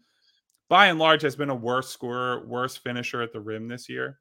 by 0.68 0.88
and 0.88 1.00
large, 1.00 1.22
has 1.22 1.38
been 1.38 1.50
a 1.50 1.56
worse 1.56 1.90
scorer, 1.90 2.46
worse 2.46 2.76
finisher 2.76 3.22
at 3.22 3.32
the 3.32 3.40
rim 3.40 3.70
this 3.70 3.88
year. 3.88 4.20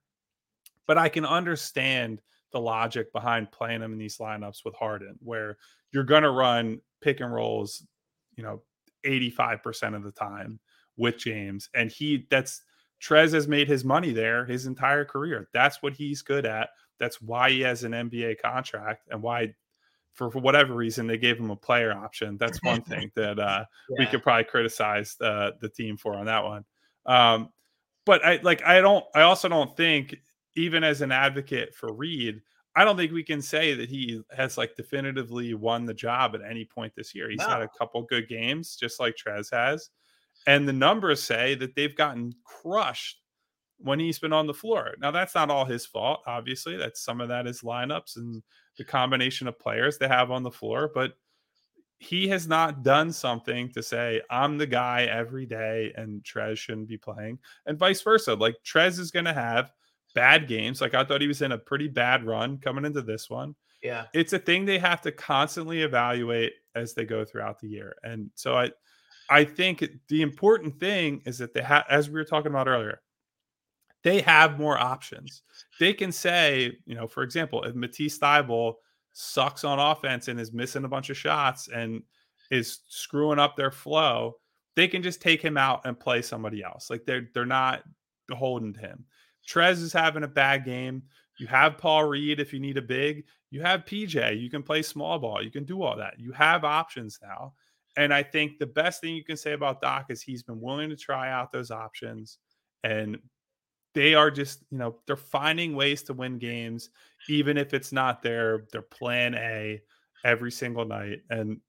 But 0.87 0.99
I 0.99 1.09
can 1.09 1.27
understand 1.27 2.21
the 2.53 2.61
logic 2.61 3.13
behind 3.13 3.51
playing 3.53 3.83
him 3.83 3.93
in 3.93 3.99
these 3.99 4.19
lineups 4.19 4.65
with 4.65 4.75
Harden, 4.75 5.17
where 5.21 5.59
you're 5.93 6.05
going 6.05 6.23
to 6.23 6.31
run 6.31 6.81
pick 7.01 7.21
and 7.21 7.33
rolls 7.33 7.85
you 8.41 8.47
know 8.47 8.63
85% 9.05 9.95
of 9.95 10.03
the 10.03 10.13
time 10.13 10.59
with 10.97 11.19
James 11.19 11.69
and 11.75 11.91
he 11.91 12.27
that's 12.31 12.63
Trez 13.03 13.33
has 13.33 13.49
made 13.49 13.69
his 13.69 13.85
money 13.85 14.13
there 14.13 14.45
his 14.45 14.67
entire 14.67 15.05
career. 15.05 15.49
That's 15.53 15.83
what 15.83 15.95
he's 15.95 16.23
good 16.23 16.47
at. 16.47 16.71
That's 16.99 17.21
why 17.21 17.51
he 17.51 17.61
has 17.61 17.85
an 17.85 17.93
NBA 17.93 18.41
contract 18.41 19.09
and 19.11 19.23
why 19.23 19.55
for, 20.15 20.31
for 20.31 20.39
whatever 20.41 20.75
reason 20.75 21.07
they 21.07 21.17
gave 21.17 21.39
him 21.39 21.51
a 21.51 21.57
player 21.57 21.93
option. 21.93 22.37
That's 22.37 22.63
one 22.63 22.83
thing 22.83 23.11
that 23.17 23.39
uh, 23.39 23.65
yeah. 23.91 23.97
we 23.99 24.07
could 24.07 24.23
probably 24.23 24.45
criticize 24.45 25.17
the 25.19 25.55
the 25.61 25.69
team 25.69 25.97
for 25.97 26.15
on 26.15 26.27
that 26.27 26.45
one. 26.45 26.65
Um, 27.07 27.51
but 28.05 28.25
I 28.25 28.41
like 28.43 28.65
I 28.65 28.81
don't 28.81 29.05
I 29.15 29.23
also 29.23 29.49
don't 29.49 29.77
think 29.77 30.17
even 30.57 30.85
as 30.85 31.01
an 31.01 31.13
advocate 31.13 31.75
for 31.75 31.93
Reed, 31.93 32.43
I 32.81 32.85
don't 32.85 32.97
think 32.97 33.13
we 33.13 33.23
can 33.23 33.43
say 33.43 33.75
that 33.75 33.91
he 33.91 34.23
has 34.35 34.57
like 34.57 34.75
definitively 34.75 35.53
won 35.53 35.85
the 35.85 35.93
job 35.93 36.35
at 36.35 36.41
any 36.41 36.65
point 36.65 36.95
this 36.97 37.15
year. 37.15 37.29
He's 37.29 37.39
no. 37.41 37.49
had 37.49 37.61
a 37.61 37.69
couple 37.69 38.01
good 38.05 38.27
games, 38.27 38.75
just 38.75 38.99
like 38.99 39.17
Trez 39.17 39.53
has. 39.53 39.91
And 40.47 40.67
the 40.67 40.73
numbers 40.73 41.23
say 41.23 41.55
that 41.57 41.75
they've 41.75 41.95
gotten 41.95 42.35
crushed 42.43 43.21
when 43.77 44.01
he's 44.01 44.19
been 44.19 44.33
on 44.33 44.47
the 44.47 44.55
floor. 44.55 44.95
Now, 44.99 45.11
that's 45.11 45.35
not 45.35 45.51
all 45.51 45.67
his 45.67 45.85
fault, 45.85 46.21
obviously. 46.27 46.79
That's 46.79 47.03
some 47.03 47.21
of 47.21 47.29
that 47.29 47.47
is 47.47 47.61
lineups 47.61 48.17
and 48.17 48.43
the 48.79 48.85
combination 48.85 49.47
of 49.47 49.59
players 49.59 49.99
they 49.99 50.09
have 50.09 50.31
on 50.31 50.43
the 50.43 50.51
floor. 50.51 50.91
But 50.95 51.19
he 51.99 52.29
has 52.29 52.49
not 52.49 52.83
done 52.83 53.13
something 53.13 53.71
to 53.73 53.83
say, 53.83 54.23
I'm 54.31 54.57
the 54.57 54.67
guy 54.67 55.03
every 55.03 55.45
day 55.45 55.93
and 55.99 56.25
Trez 56.25 56.57
shouldn't 56.57 56.89
be 56.89 56.97
playing, 56.97 57.41
and 57.67 57.79
vice 57.79 58.01
versa. 58.01 58.33
Like 58.33 58.57
Trez 58.65 58.99
is 58.99 59.11
going 59.11 59.27
to 59.27 59.35
have 59.35 59.71
bad 60.15 60.49
games. 60.49 60.81
Like 60.81 60.95
I 60.95 61.05
thought 61.05 61.21
he 61.21 61.29
was 61.29 61.43
in 61.43 61.53
a 61.53 61.59
pretty 61.59 61.89
bad 61.89 62.25
run 62.25 62.59
coming 62.59 62.85
into 62.85 63.03
this 63.03 63.31
one. 63.31 63.55
Yeah. 63.83 64.07
It's 64.13 64.33
a 64.33 64.39
thing 64.39 64.65
they 64.65 64.79
have 64.79 65.01
to 65.03 65.13
constantly 65.13 65.83
evaluate 65.83 66.53
as 66.75 66.95
they 66.95 67.05
go 67.05 67.25
throughout 67.25 67.59
the 67.59 67.69
year. 67.69 67.97
And 68.03 68.31
so 68.35 68.57
I 68.57 68.71
I 69.31 69.45
think 69.45 69.89
the 70.09 70.23
important 70.23 70.79
thing 70.81 71.23
is 71.25 71.39
that 71.39 71.55
they 71.55 71.63
have 71.63 71.85
as 71.89 72.09
we 72.09 72.15
were 72.15 72.25
talking 72.25 72.51
about 72.51 72.69
earlier, 72.69 73.01
they 74.03 74.21
have 74.23 74.59
more 74.59 74.79
options. 74.79 75.43
They 75.79 75.93
can 75.93 76.13
say, 76.13 76.79
you 76.85 76.95
know, 76.95 77.07
for 77.07 77.23
example, 77.23 77.63
if 77.65 77.75
Matisse 77.75 78.19
Thybulle 78.19 78.75
sucks 79.13 79.65
on 79.65 79.79
offense 79.79 80.29
and 80.29 80.41
is 80.41 80.53
missing 80.53 80.85
a 80.85 80.89
bunch 80.89 81.11
of 81.11 81.17
shots 81.17 81.69
and 81.69 82.03
is 82.51 82.81
screwing 82.89 83.39
up 83.39 83.57
their 83.57 83.71
flow, 83.71 84.37
they 84.77 84.89
can 84.89 85.03
just 85.03 85.21
take 85.21 85.43
him 85.43 85.57
out 85.57 85.83
and 85.85 85.99
play 85.99 86.23
somebody 86.23 86.63
else. 86.63 86.91
Like 86.91 87.05
they're 87.07 87.29
they're 87.35 87.47
not 87.47 87.83
beholden 88.27 88.73
to 88.75 88.81
him. 88.81 89.05
Trez 89.51 89.83
is 89.83 89.93
having 89.93 90.23
a 90.23 90.29
bad 90.29 90.65
game. 90.65 91.03
You 91.39 91.47
have 91.47 91.79
Paul 91.79 92.05
Reed 92.05 92.39
if 92.39 92.53
you 92.53 92.61
need 92.61 92.77
a 92.77 92.83
big. 92.83 93.25
You 93.51 93.63
have 93.63 93.85
PJ. 93.85 94.41
You 94.41 94.51
can 94.51 94.63
play 94.63 94.83
small 94.83 95.19
ball. 95.19 95.43
You 95.43 95.51
can 95.51 95.65
do 95.65 95.83
all 95.83 95.97
that. 95.97 96.15
You 96.19 96.33
have 96.33 96.65
options 96.65 97.19
now. 97.23 97.55
And 97.97 98.15
I 98.15 98.23
think 98.23 98.59
the 98.59 98.67
best 98.67 99.01
thing 99.01 99.15
you 99.15 99.25
can 99.25 99.37
say 99.37 99.53
about 99.53 99.81
Doc 99.81 100.07
is 100.11 100.23
he's 100.23 100.43
been 100.43 100.61
willing 100.61 100.91
to 100.91 100.97
try 100.97 101.31
out 101.31 101.51
those 101.51 101.71
options 101.71 102.39
and 102.85 103.19
they 103.95 104.15
are 104.15 104.31
just, 104.31 104.63
you 104.71 104.79
know, 104.79 104.97
they're 105.07 105.17
finding 105.17 105.75
ways 105.75 106.03
to 106.05 106.13
win 106.13 106.39
games 106.39 106.91
even 107.29 107.59
if 107.59 107.75
it's 107.75 107.93
not 107.93 108.23
their 108.23 108.67
their 108.73 108.83
plan 108.83 109.35
A 109.35 109.81
every 110.25 110.53
single 110.53 110.85
night. 110.85 111.23
And 111.31 111.61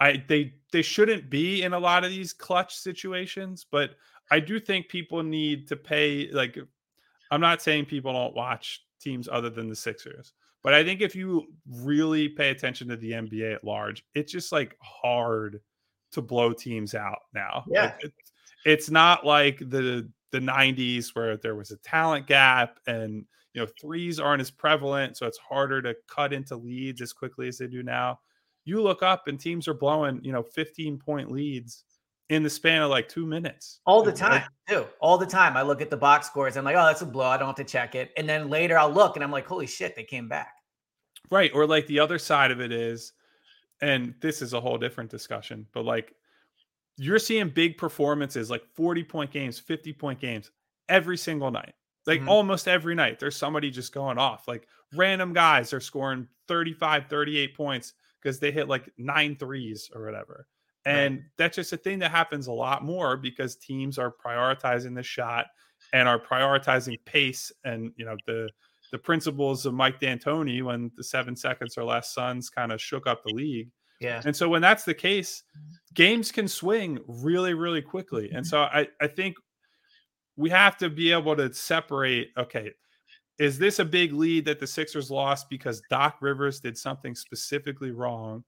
I 0.00 0.22
they 0.28 0.54
they 0.72 0.82
shouldn't 0.82 1.30
be 1.30 1.62
in 1.62 1.72
a 1.72 1.78
lot 1.78 2.04
of 2.04 2.10
these 2.10 2.32
clutch 2.32 2.76
situations, 2.76 3.64
but 3.70 3.90
I 4.30 4.40
do 4.40 4.60
think 4.60 4.88
people 4.88 5.22
need 5.22 5.68
to 5.68 5.76
pay 5.76 6.30
like 6.30 6.58
I'm 7.34 7.40
not 7.40 7.62
saying 7.62 7.86
people 7.86 8.12
don't 8.12 8.34
watch 8.34 8.84
teams 9.00 9.28
other 9.30 9.50
than 9.50 9.68
the 9.68 9.76
Sixers, 9.76 10.32
but 10.62 10.72
I 10.72 10.84
think 10.84 11.00
if 11.00 11.14
you 11.14 11.46
really 11.68 12.28
pay 12.28 12.50
attention 12.50 12.88
to 12.88 12.96
the 12.96 13.12
NBA 13.12 13.54
at 13.54 13.64
large, 13.64 14.04
it's 14.14 14.32
just 14.32 14.52
like 14.52 14.76
hard 14.80 15.60
to 16.12 16.22
blow 16.22 16.52
teams 16.52 16.94
out 16.94 17.18
now. 17.34 17.64
Yeah. 17.68 17.82
Like, 17.82 17.96
it's, 18.00 18.32
it's 18.64 18.90
not 18.90 19.26
like 19.26 19.58
the 19.58 20.08
the 20.30 20.40
90s 20.40 21.14
where 21.14 21.36
there 21.36 21.54
was 21.54 21.70
a 21.70 21.76
talent 21.76 22.26
gap 22.26 22.80
and 22.88 23.24
you 23.52 23.60
know 23.60 23.68
threes 23.80 24.18
aren't 24.18 24.40
as 24.40 24.50
prevalent 24.50 25.16
so 25.16 25.26
it's 25.26 25.38
harder 25.38 25.80
to 25.80 25.94
cut 26.08 26.32
into 26.32 26.56
leads 26.56 27.00
as 27.00 27.12
quickly 27.12 27.46
as 27.46 27.58
they 27.58 27.68
do 27.68 27.84
now 27.84 28.18
you 28.64 28.82
look 28.82 29.00
up 29.00 29.28
and 29.28 29.38
teams 29.38 29.68
are 29.68 29.74
blowing 29.74 30.18
you 30.24 30.32
know 30.32 30.42
15 30.42 30.98
point 30.98 31.30
leads 31.30 31.84
in 32.30 32.42
the 32.42 32.50
span 32.50 32.82
of 32.82 32.90
like 32.90 33.08
two 33.08 33.26
minutes. 33.26 33.80
All 33.86 34.02
the 34.02 34.12
time 34.12 34.44
too. 34.68 34.86
All 35.00 35.18
the 35.18 35.26
time 35.26 35.56
i 35.56 35.62
look 35.62 35.82
at 35.82 35.90
the 35.90 35.96
box 35.96 36.26
scores 36.26 36.56
i'm 36.56 36.64
like 36.64 36.76
oh 36.76 36.86
that's 36.86 37.02
a 37.02 37.06
blow 37.06 37.26
i 37.26 37.36
don't 37.36 37.46
have 37.46 37.56
to 37.56 37.64
check 37.64 37.94
it. 37.94 38.12
And 38.16 38.28
then 38.28 38.48
later 38.48 38.78
i'll 38.78 38.92
look 38.92 39.16
and 39.16 39.24
i'm 39.24 39.30
like 39.30 39.46
holy 39.46 39.66
shit 39.66 39.96
they 39.96 40.04
came 40.04 40.28
back. 40.28 40.54
Right 41.30 41.50
or 41.54 41.66
like 41.66 41.86
the 41.86 42.00
other 42.00 42.18
side 42.18 42.50
of 42.50 42.60
it 42.60 42.72
is 42.72 43.12
and 43.80 44.14
this 44.20 44.42
is 44.42 44.52
a 44.52 44.60
whole 44.60 44.78
different 44.78 45.10
discussion 45.10 45.66
but 45.72 45.84
like 45.84 46.14
you're 46.96 47.18
seeing 47.18 47.48
big 47.48 47.76
performances 47.76 48.50
like 48.50 48.62
40 48.74 49.04
point 49.04 49.30
games 49.30 49.58
50 49.58 49.92
point 49.94 50.20
games 50.20 50.50
every 50.88 51.16
single 51.16 51.50
night 51.50 51.74
like 52.06 52.20
mm-hmm. 52.20 52.28
almost 52.28 52.68
every 52.68 52.94
night 52.94 53.18
there's 53.18 53.36
somebody 53.36 53.70
just 53.70 53.92
going 53.92 54.18
off 54.18 54.46
like 54.46 54.68
random 54.94 55.32
guys 55.32 55.72
are 55.72 55.80
scoring 55.80 56.28
35 56.46 57.06
38 57.08 57.56
points 57.56 57.94
because 58.22 58.38
they 58.38 58.52
hit 58.52 58.68
like 58.68 58.88
nine 58.96 59.36
threes 59.36 59.90
or 59.94 60.04
whatever 60.04 60.46
and 60.86 61.16
right. 61.16 61.24
that's 61.38 61.56
just 61.56 61.72
a 61.72 61.76
thing 61.76 61.98
that 62.00 62.10
happens 62.10 62.46
a 62.46 62.52
lot 62.52 62.84
more 62.84 63.16
because 63.16 63.56
teams 63.56 63.98
are 63.98 64.12
prioritizing 64.24 64.94
the 64.94 65.02
shot 65.02 65.46
and 65.92 66.08
are 66.08 66.18
prioritizing 66.18 66.98
pace 67.04 67.52
and 67.64 67.92
you 67.96 68.04
know 68.04 68.16
the 68.26 68.48
the 68.92 68.98
principles 68.98 69.66
of 69.66 69.74
Mike 69.74 69.98
D'Antoni 69.98 70.62
when 70.62 70.90
the 70.96 71.02
seven 71.02 71.34
seconds 71.34 71.76
or 71.76 71.84
less 71.84 72.14
Suns 72.14 72.48
kind 72.48 72.70
of 72.70 72.80
shook 72.80 73.06
up 73.06 73.24
the 73.24 73.34
league. 73.34 73.68
Yeah. 74.00 74.22
And 74.24 74.36
so 74.36 74.48
when 74.48 74.62
that's 74.62 74.84
the 74.84 74.94
case, 74.94 75.42
games 75.94 76.30
can 76.30 76.46
swing 76.46 77.00
really, 77.08 77.54
really 77.54 77.82
quickly. 77.82 78.26
And 78.30 78.44
mm-hmm. 78.44 78.50
so 78.50 78.62
I, 78.62 78.86
I 79.00 79.08
think 79.08 79.36
we 80.36 80.50
have 80.50 80.76
to 80.76 80.90
be 80.90 81.10
able 81.10 81.34
to 81.36 81.52
separate 81.52 82.30
okay, 82.36 82.70
is 83.38 83.58
this 83.58 83.78
a 83.78 83.84
big 83.84 84.12
lead 84.12 84.44
that 84.44 84.60
the 84.60 84.66
Sixers 84.66 85.10
lost 85.10 85.50
because 85.50 85.82
Doc 85.90 86.18
Rivers 86.20 86.60
did 86.60 86.78
something 86.78 87.14
specifically 87.14 87.90
wrong? 87.90 88.44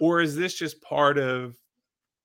Or 0.00 0.20
is 0.20 0.36
this 0.36 0.54
just 0.54 0.80
part 0.80 1.18
of 1.18 1.56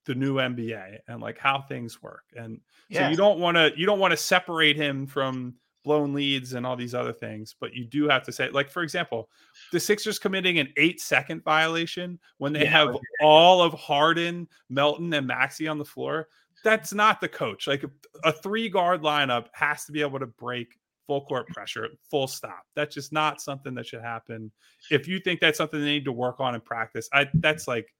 the 0.06 0.16
new 0.16 0.36
NBA 0.36 1.00
and 1.08 1.22
like 1.22 1.38
how 1.38 1.62
things 1.62 2.02
work? 2.02 2.24
And 2.36 2.60
so 2.92 3.08
you 3.08 3.16
don't 3.16 3.40
want 3.40 3.58
to 3.58 3.72
you 3.76 3.86
don't 3.86 4.00
want 4.00 4.12
to 4.12 4.18
separate 4.18 4.76
him 4.76 5.08
from 5.08 5.56
blown 5.84 6.14
leads 6.14 6.54
and 6.54 6.66
all 6.66 6.76
these 6.76 6.96
other 6.96 7.14
things, 7.14 7.56
but 7.60 7.74
you 7.74 7.86
do 7.86 8.08
have 8.08 8.24
to 8.24 8.32
say, 8.32 8.50
like, 8.50 8.70
for 8.70 8.84
example, 8.84 9.30
the 9.72 9.80
Sixers 9.80 10.18
committing 10.18 10.60
an 10.60 10.72
eight 10.78 11.02
second 11.02 11.44
violation 11.44 12.20
when 12.38 12.54
they 12.54 12.64
yeah, 12.64 12.86
have 12.86 12.98
all 13.22 13.62
of 13.62 13.74
Harden, 13.74 14.48
Melton, 14.70 15.14
and 15.14 15.28
Maxey 15.28 15.68
on 15.68 15.78
the 15.78 15.86
floor. 15.86 16.28
That's 16.64 16.94
not 16.94 17.20
the 17.20 17.28
coach. 17.28 17.68
Like 17.68 17.84
a 18.24 18.32
three 18.32 18.70
guard 18.70 19.02
lineup 19.02 19.48
has 19.54 19.86
to 19.86 19.92
be 19.92 20.02
able 20.02 20.20
to 20.20 20.28
break 20.28 20.80
full 21.08 21.26
court 21.26 21.48
pressure, 21.48 21.90
full 22.10 22.28
stop. 22.28 22.64
That's 22.76 22.96
just 22.96 23.12
not 23.12 23.42
something 23.42 23.76
that 23.76 23.86
should 23.86 24.02
happen. 24.02 24.52
If 24.90 25.08
you 25.08 25.20
think 25.20 25.42
that's 25.42 25.58
something 25.58 25.80
they 25.80 25.86
need 25.86 26.06
to 26.06 26.14
work 26.14 26.40
on 26.40 26.56
in 26.56 26.62
practice, 26.62 27.10
I 27.12 27.28
that's 27.36 27.68
like 27.68 27.94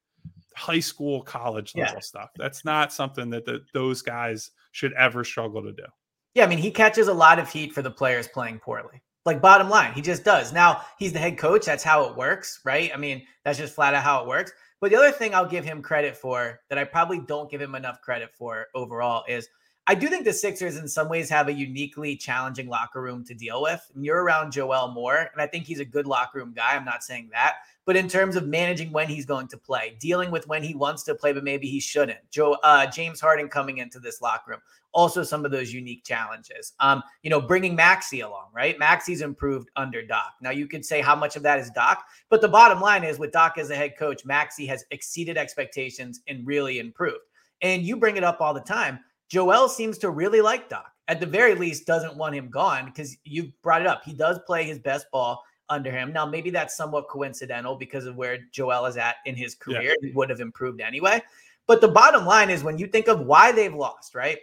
high 0.56 0.80
school, 0.80 1.22
college 1.22 1.76
level 1.76 1.96
yeah. 1.96 2.00
stuff. 2.00 2.30
That's 2.38 2.66
not 2.66 2.94
something 2.94 3.30
that 3.32 3.46
the, 3.46 3.62
those 3.74 4.02
guys 4.02 4.52
should 4.72 4.94
ever 4.94 5.24
struggle 5.24 5.62
to 5.64 5.72
do. 5.72 5.86
Yeah, 6.34 6.46
I 6.46 6.48
mean, 6.48 6.58
he 6.58 6.72
catches 6.72 7.08
a 7.08 7.14
lot 7.14 7.40
of 7.40 7.50
heat 7.50 7.74
for 7.74 7.82
the 7.82 7.92
players 7.92 8.28
playing 8.28 8.60
poorly. 8.60 9.02
Like 9.26 9.42
bottom 9.42 9.70
line, 9.70 9.94
he 9.94 10.02
just 10.02 10.24
does. 10.24 10.52
Now 10.52 10.82
he's 11.00 11.14
the 11.14 11.20
head 11.20 11.38
coach. 11.38 11.66
That's 11.66 11.84
how 11.84 12.04
it 12.06 12.18
works, 12.18 12.60
right? 12.66 12.92
I 12.94 12.98
mean, 12.98 13.26
that's 13.46 13.58
just 13.58 13.76
flat 13.76 13.94
out 13.94 14.04
how 14.04 14.22
it 14.22 14.28
works. 14.28 14.52
But 14.82 14.92
the 14.92 14.98
other 14.98 15.12
thing 15.12 15.34
I'll 15.34 15.48
give 15.48 15.64
him 15.64 15.82
credit 15.82 16.18
for 16.18 16.60
that 16.70 16.78
I 16.78 16.84
probably 16.84 17.22
don't 17.22 17.50
give 17.50 17.62
him 17.62 17.76
enough 17.76 18.02
credit 18.02 18.32
for 18.34 18.68
overall 18.76 19.24
is 19.30 19.48
I 19.86 19.96
do 19.96 20.08
think 20.08 20.24
the 20.24 20.32
Sixers 20.32 20.78
in 20.78 20.88
some 20.88 21.10
ways 21.10 21.30
have 21.30 21.50
a 21.50 21.54
uniquely 21.54 22.16
challenging 22.16 22.70
locker 22.70 23.02
room 23.02 23.26
to 23.26 23.34
deal 23.34 23.62
with. 23.62 23.86
And 23.94 24.06
you're 24.06 24.24
around 24.24 24.54
Joel 24.54 24.90
more, 24.90 25.18
and 25.18 25.42
I 25.42 25.46
think 25.46 25.66
he's 25.66 25.82
a 25.82 25.86
good 25.86 26.08
locker 26.08 26.38
room 26.38 26.54
guy. 26.56 26.76
I'm 26.76 26.86
not 26.86 27.04
saying 27.04 27.30
that. 27.34 27.56
But 27.86 27.98
in 27.98 28.08
terms 28.08 28.38
of 28.38 28.48
managing 28.48 28.94
when 28.94 29.10
he's 29.10 29.26
going 29.26 29.50
to 29.50 29.58
play, 29.58 29.98
dealing 30.00 30.32
with 30.32 30.48
when 30.48 30.64
he 30.64 30.74
wants 30.74 31.04
to 31.04 31.16
play, 31.16 31.34
but 31.34 31.44
maybe 31.44 31.68
he 31.68 31.82
shouldn't. 31.82 32.20
Joe 32.32 32.54
uh, 32.64 32.86
James 32.88 33.20
Harden 33.20 33.50
coming 33.50 33.80
into 33.80 34.00
this 34.00 34.22
locker 34.22 34.52
room, 34.52 34.62
also 34.94 35.22
some 35.22 35.44
of 35.44 35.52
those 35.52 35.74
unique 35.74 36.06
challenges. 36.06 36.72
Um, 36.80 37.04
you 37.24 37.30
know, 37.30 37.42
bringing 37.42 37.76
Maxey 37.76 38.22
along, 38.22 38.52
right? 38.56 38.80
Maxey's 38.80 39.20
improved 39.20 39.70
under 39.76 40.02
Doc. 40.02 40.36
Now 40.42 40.52
you 40.52 40.66
could 40.66 40.86
say 40.86 41.02
how 41.02 41.16
much 41.16 41.36
of 41.36 41.44
that 41.44 41.60
is 41.60 41.70
Doc, 41.72 42.06
but 42.30 42.40
the 42.40 42.48
bottom 42.48 42.80
line 42.80 43.04
is 43.04 43.20
with 43.20 43.34
Doc 43.34 43.58
as 43.58 43.70
a 43.70 43.76
head 43.76 43.98
coach, 43.98 44.24
Maxey 44.24 44.66
has 44.68 44.86
exceeded 44.92 45.38
expectations 45.38 46.22
and 46.30 46.48
really 46.48 46.80
improved. 46.80 47.26
And 47.62 47.84
you 47.84 47.98
bring 47.98 48.16
it 48.16 48.24
up 48.24 48.40
all 48.40 48.54
the 48.54 48.62
time. 48.62 49.00
Joel 49.34 49.68
seems 49.68 49.98
to 49.98 50.12
really 50.12 50.42
like 50.42 50.70
Doc. 50.70 50.92
At 51.08 51.20
the 51.20 51.26
very 51.26 51.56
least, 51.56 51.88
doesn't 51.88 52.16
want 52.16 52.36
him 52.36 52.52
gone 52.52 52.86
because 52.86 53.18
you 53.26 53.52
brought 53.64 53.82
it 53.82 53.88
up. 53.88 54.04
He 54.06 54.14
does 54.14 54.38
play 54.46 54.64
his 54.64 54.78
best 54.78 55.08
ball 55.12 55.44
under 55.70 55.92
him. 55.92 56.14
Now, 56.14 56.28
maybe 56.28 56.52
that's 56.52 56.78
somewhat 56.78 57.08
coincidental 57.10 57.76
because 57.76 58.06
of 58.06 58.16
where 58.16 58.38
Joel 58.52 58.86
is 58.86 58.96
at 58.96 59.16
in 59.26 59.36
his 59.36 59.56
career. 59.56 59.82
Yeah. 59.82 60.10
He 60.10 60.12
would 60.12 60.30
have 60.30 60.40
improved 60.40 60.82
anyway. 60.82 61.20
But 61.66 61.82
the 61.82 61.88
bottom 61.88 62.28
line 62.28 62.52
is 62.52 62.64
when 62.64 62.78
you 62.78 62.86
think 62.86 63.08
of 63.08 63.22
why 63.22 63.52
they've 63.52 63.74
lost, 63.74 64.14
right? 64.14 64.38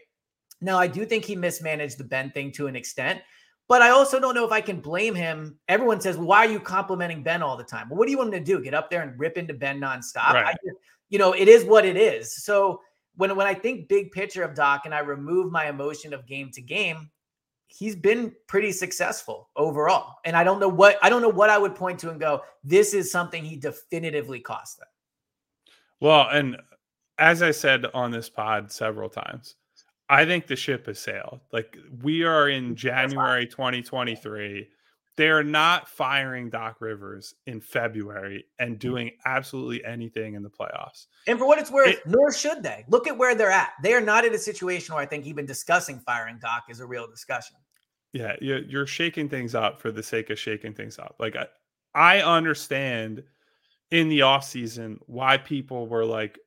Now, 0.60 0.76
I 0.76 0.88
do 0.88 1.06
think 1.06 1.24
he 1.24 1.36
mismanaged 1.36 1.96
the 1.96 2.04
Ben 2.04 2.32
thing 2.32 2.50
to 2.52 2.66
an 2.66 2.74
extent, 2.74 3.20
but 3.68 3.82
I 3.82 3.90
also 3.90 4.18
don't 4.18 4.34
know 4.34 4.44
if 4.44 4.50
I 4.50 4.60
can 4.60 4.80
blame 4.80 5.14
him. 5.14 5.56
Everyone 5.68 6.00
says, 6.00 6.18
why 6.18 6.38
are 6.38 6.50
you 6.50 6.58
complimenting 6.58 7.22
Ben 7.22 7.44
all 7.44 7.56
the 7.56 7.62
time? 7.62 7.88
Well, 7.88 7.98
what 7.98 8.06
do 8.06 8.10
you 8.10 8.18
want 8.18 8.34
him 8.34 8.44
to 8.44 8.44
do? 8.44 8.60
Get 8.60 8.74
up 8.74 8.90
there 8.90 9.02
and 9.02 9.16
rip 9.20 9.38
into 9.38 9.54
Ben 9.54 9.80
nonstop? 9.80 10.32
Right. 10.32 10.56
Just, 10.64 10.78
you 11.10 11.20
know, 11.20 11.32
it 11.32 11.46
is 11.46 11.64
what 11.64 11.84
it 11.84 11.96
is. 11.96 12.34
So 12.42 12.80
when 13.16 13.34
when 13.36 13.46
I 13.46 13.54
think 13.54 13.88
big 13.88 14.12
picture 14.12 14.42
of 14.42 14.54
Doc 14.54 14.82
and 14.84 14.94
I 14.94 15.00
remove 15.00 15.52
my 15.52 15.68
emotion 15.68 16.12
of 16.14 16.26
game 16.26 16.50
to 16.52 16.62
game, 16.62 17.10
he's 17.66 17.96
been 17.96 18.34
pretty 18.46 18.72
successful 18.72 19.48
overall. 19.56 20.16
And 20.24 20.36
I 20.36 20.44
don't 20.44 20.60
know 20.60 20.68
what 20.68 20.98
I 21.02 21.08
don't 21.08 21.22
know 21.22 21.28
what 21.28 21.50
I 21.50 21.58
would 21.58 21.74
point 21.74 21.98
to 22.00 22.10
and 22.10 22.20
go, 22.20 22.42
this 22.64 22.94
is 22.94 23.10
something 23.10 23.44
he 23.44 23.56
definitively 23.56 24.40
cost 24.40 24.78
them. 24.78 24.88
Well, 26.00 26.28
and 26.30 26.56
as 27.18 27.42
I 27.42 27.50
said 27.50 27.86
on 27.94 28.10
this 28.10 28.28
pod 28.28 28.72
several 28.72 29.08
times, 29.08 29.56
I 30.08 30.24
think 30.24 30.46
the 30.46 30.56
ship 30.56 30.86
has 30.86 30.98
sailed. 30.98 31.40
Like 31.52 31.76
we 32.02 32.24
are 32.24 32.48
in 32.48 32.74
January 32.74 33.46
2023. 33.46 34.68
They're 35.20 35.42
not 35.42 35.86
firing 35.86 36.48
Doc 36.48 36.80
Rivers 36.80 37.34
in 37.44 37.60
February 37.60 38.46
and 38.58 38.76
mm. 38.76 38.78
doing 38.78 39.10
absolutely 39.26 39.84
anything 39.84 40.32
in 40.32 40.42
the 40.42 40.48
playoffs. 40.48 41.08
And 41.26 41.38
for 41.38 41.46
what 41.46 41.58
it's 41.58 41.70
worth, 41.70 41.88
it, 41.88 42.00
nor 42.06 42.32
should 42.32 42.62
they. 42.62 42.86
Look 42.88 43.06
at 43.06 43.18
where 43.18 43.34
they're 43.34 43.50
at. 43.50 43.72
They 43.82 43.92
are 43.92 44.00
not 44.00 44.24
in 44.24 44.34
a 44.34 44.38
situation 44.38 44.94
where 44.94 45.04
I 45.04 45.06
think 45.06 45.26
even 45.26 45.44
discussing 45.44 46.00
firing 46.06 46.38
Doc 46.40 46.62
is 46.70 46.80
a 46.80 46.86
real 46.86 47.06
discussion. 47.06 47.56
Yeah, 48.14 48.36
you're 48.40 48.86
shaking 48.86 49.28
things 49.28 49.54
up 49.54 49.78
for 49.78 49.92
the 49.92 50.02
sake 50.02 50.30
of 50.30 50.38
shaking 50.38 50.72
things 50.72 50.98
up. 50.98 51.16
Like 51.18 51.36
I, 51.36 51.48
I 51.94 52.22
understand 52.22 53.22
in 53.90 54.08
the 54.08 54.20
offseason 54.20 55.00
why 55.04 55.36
people 55.36 55.86
were 55.86 56.06
like 56.06 56.38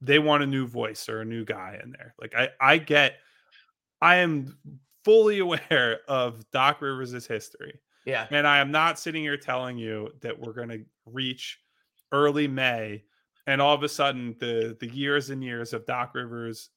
they 0.00 0.20
want 0.20 0.44
a 0.44 0.46
new 0.46 0.68
voice 0.68 1.08
or 1.08 1.22
a 1.22 1.24
new 1.24 1.44
guy 1.44 1.80
in 1.82 1.90
there. 1.90 2.14
Like 2.20 2.32
I 2.36 2.50
I 2.60 2.78
get 2.78 3.14
I 4.00 4.18
am 4.18 4.56
fully 5.04 5.38
aware 5.40 5.98
of 6.06 6.48
Doc 6.52 6.80
Rivers' 6.80 7.26
history. 7.26 7.80
Yeah. 8.08 8.26
And 8.30 8.46
I 8.46 8.58
am 8.58 8.72
not 8.72 8.98
sitting 8.98 9.22
here 9.22 9.36
telling 9.36 9.76
you 9.76 10.08
that 10.22 10.38
we're 10.38 10.54
going 10.54 10.70
to 10.70 10.80
reach 11.04 11.60
early 12.10 12.48
May 12.48 13.04
and 13.46 13.60
all 13.60 13.74
of 13.74 13.82
a 13.82 13.88
sudden 13.88 14.34
the 14.40 14.76
the 14.80 14.88
years 14.88 15.28
and 15.28 15.44
years 15.44 15.74
of 15.74 15.84
Doc 15.84 16.14
Rivers 16.14 16.70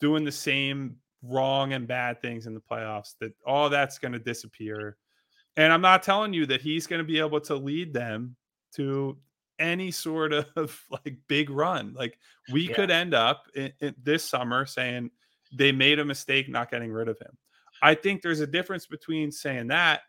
doing 0.00 0.24
the 0.24 0.32
same 0.32 0.96
wrong 1.22 1.74
and 1.74 1.86
bad 1.86 2.22
things 2.22 2.46
in 2.46 2.54
the 2.54 2.60
playoffs 2.60 3.14
that 3.20 3.34
all 3.46 3.68
that's 3.68 3.98
going 3.98 4.12
to 4.12 4.18
disappear. 4.18 4.96
And 5.58 5.72
I'm 5.74 5.82
not 5.82 6.02
telling 6.02 6.32
you 6.32 6.46
that 6.46 6.62
he's 6.62 6.86
going 6.86 7.00
to 7.00 7.06
be 7.06 7.18
able 7.18 7.40
to 7.42 7.56
lead 7.56 7.92
them 7.92 8.36
to 8.76 9.18
any 9.58 9.90
sort 9.90 10.32
of 10.32 10.82
like 10.90 11.18
big 11.28 11.50
run. 11.50 11.92
Like 11.92 12.18
we 12.50 12.68
yeah. 12.68 12.74
could 12.74 12.90
end 12.90 13.12
up 13.12 13.44
in, 13.54 13.72
in 13.80 13.94
this 14.02 14.24
summer 14.24 14.64
saying 14.64 15.10
they 15.52 15.70
made 15.70 15.98
a 15.98 16.04
mistake 16.04 16.48
not 16.48 16.70
getting 16.70 16.92
rid 16.92 17.08
of 17.08 17.18
him. 17.18 17.36
I 17.82 17.94
think 17.94 18.22
there's 18.22 18.40
a 18.40 18.46
difference 18.46 18.86
between 18.86 19.30
saying 19.30 19.68
that 19.68 20.00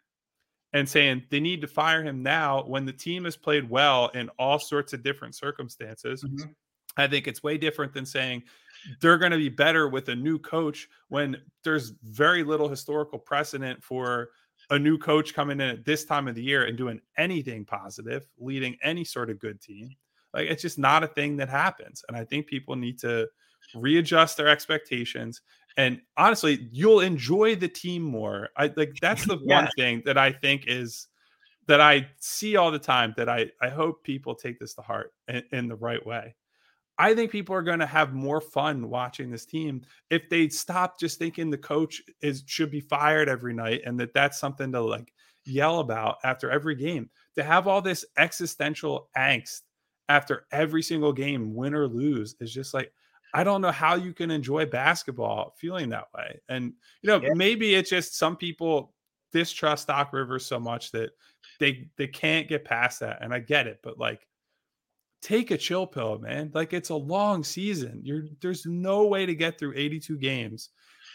and 0.74 0.88
saying 0.88 1.24
they 1.30 1.40
need 1.40 1.62
to 1.62 1.68
fire 1.68 2.04
him 2.04 2.22
now 2.22 2.64
when 2.64 2.86
the 2.86 2.94
team 2.94 3.26
has 3.26 3.36
played 3.36 3.70
well 3.70 4.10
in 4.10 4.30
all 4.38 4.60
sorts 4.60 4.94
of 4.94 5.04
different 5.04 5.36
circumstances. 5.36 6.24
Mm-hmm. 6.24 6.52
I 6.98 7.08
think 7.08 7.28
it's 7.28 7.44
way 7.44 7.58
different 7.58 7.94
than 7.94 8.06
saying 8.06 8.44
they're 9.02 9.18
going 9.18 9.32
to 9.32 9.38
be 9.38 9.50
better 9.50 9.88
with 9.88 10.10
a 10.10 10.16
new 10.16 10.40
coach 10.40 10.88
when 11.10 11.38
there's 11.64 11.94
very 12.04 12.44
little 12.44 12.70
historical 12.70 13.20
precedent 13.20 13.84
for 13.84 14.30
a 14.70 14.78
new 14.80 14.98
coach 14.98 15.34
coming 15.34 15.60
in 15.60 15.70
at 15.70 15.86
this 15.86 16.06
time 16.06 16.28
of 16.28 16.36
the 16.36 16.44
year 16.44 16.66
and 16.66 16.78
doing 16.78 17.02
anything 17.18 17.66
positive, 17.66 18.28
leading 18.38 18.78
any 18.84 19.04
sort 19.04 19.30
of 19.30 19.40
good 19.40 19.60
team. 19.62 19.90
Like 20.34 20.48
it's 20.50 20.62
just 20.62 20.78
not 20.78 21.04
a 21.04 21.08
thing 21.08 21.38
that 21.38 21.50
happens. 21.50 22.04
And 22.08 22.16
I 22.16 22.24
think 22.24 22.46
people 22.48 22.76
need 22.76 23.00
to 23.00 23.28
readjust 23.76 24.38
their 24.38 24.48
expectations. 24.48 25.42
And 25.78 26.02
honestly, 26.18 26.68
you'll 26.72 27.00
enjoy 27.00 27.56
the 27.56 27.68
team 27.68 28.02
more. 28.02 28.50
I 28.58 28.72
like 28.76 28.94
that's 29.02 29.26
the 29.26 29.40
yeah. 29.44 29.64
one 29.64 29.70
thing 29.78 30.02
that 30.06 30.18
I 30.18 30.32
think 30.32 30.66
is 30.68 31.08
that 31.68 31.82
I 31.82 32.08
see 32.20 32.56
all 32.56 32.72
the 32.72 32.80
time 32.80 33.14
that 33.18 33.30
I 33.30 33.52
I 33.62 33.70
hope 33.70 34.04
people 34.04 34.36
take 34.36 34.60
this 34.60 34.74
to 34.76 34.82
heart 34.82 35.14
in, 35.28 35.44
in 35.52 35.68
the 35.68 35.76
right 35.76 36.04
way. 36.06 36.36
I 36.98 37.16
think 37.16 37.32
people 37.32 37.56
are 37.56 37.62
going 37.62 37.80
to 37.80 37.86
have 37.86 38.14
more 38.14 38.42
fun 38.42 38.90
watching 38.90 39.32
this 39.32 39.46
team 39.46 39.84
if 40.10 40.28
they 40.30 40.50
stop 40.50 41.00
just 41.00 41.18
thinking 41.18 41.50
the 41.50 41.58
coach 41.58 42.02
is 42.22 42.44
should 42.46 42.72
be 42.72 42.82
fired 42.82 43.30
every 43.30 43.54
night 43.54 43.84
and 43.86 43.98
that 44.02 44.14
that's 44.14 44.38
something 44.38 44.70
to 44.74 44.82
like 44.82 45.14
yell 45.46 45.80
about 45.80 46.18
after 46.24 46.52
every 46.52 46.76
game. 46.76 47.10
To 47.36 47.44
have 47.44 47.68
all 47.68 47.82
this 47.82 48.04
existential 48.18 49.10
angst 49.18 49.62
after 50.10 50.46
every 50.52 50.82
single 50.82 51.14
game, 51.14 51.54
win 51.54 51.74
or 51.74 51.88
lose, 51.88 52.36
is 52.42 52.54
just 52.54 52.74
like 52.74 52.92
I 53.34 53.44
don't 53.44 53.62
know 53.62 53.72
how 53.72 53.96
you 53.96 54.14
can 54.14 54.32
enjoy 54.32 54.66
basketball 54.66 55.54
feeling 55.58 55.90
that 55.90 56.08
way. 56.16 56.40
And 56.50 56.74
you 57.02 57.08
know, 57.10 57.22
yeah. 57.22 57.34
maybe 57.36 57.76
it's 57.76 57.90
just 57.90 58.18
some 58.18 58.36
people 58.36 58.94
distrust 59.32 59.88
Doc 59.88 60.12
Rivers 60.14 60.46
so 60.46 60.60
much 60.60 60.92
that 60.92 61.12
they 61.60 61.90
they 61.98 62.08
can't 62.08 62.48
get 62.48 62.66
past 62.66 63.02
that. 63.02 63.20
And 63.22 63.34
I 63.34 63.40
get 63.40 63.68
it, 63.68 63.80
but 63.84 64.00
like 64.00 64.28
take 65.22 65.52
a 65.52 65.58
chill 65.58 65.86
pill, 65.86 66.18
man. 66.20 66.52
Like 66.54 66.74
it's 66.74 66.90
a 66.90 66.96
long 66.96 67.44
season. 67.44 68.02
You're 68.04 68.24
there's 68.42 68.66
no 68.66 69.06
way 69.06 69.26
to 69.26 69.36
get 69.36 69.60
through 69.60 69.74
82 69.76 70.18
games 70.18 70.70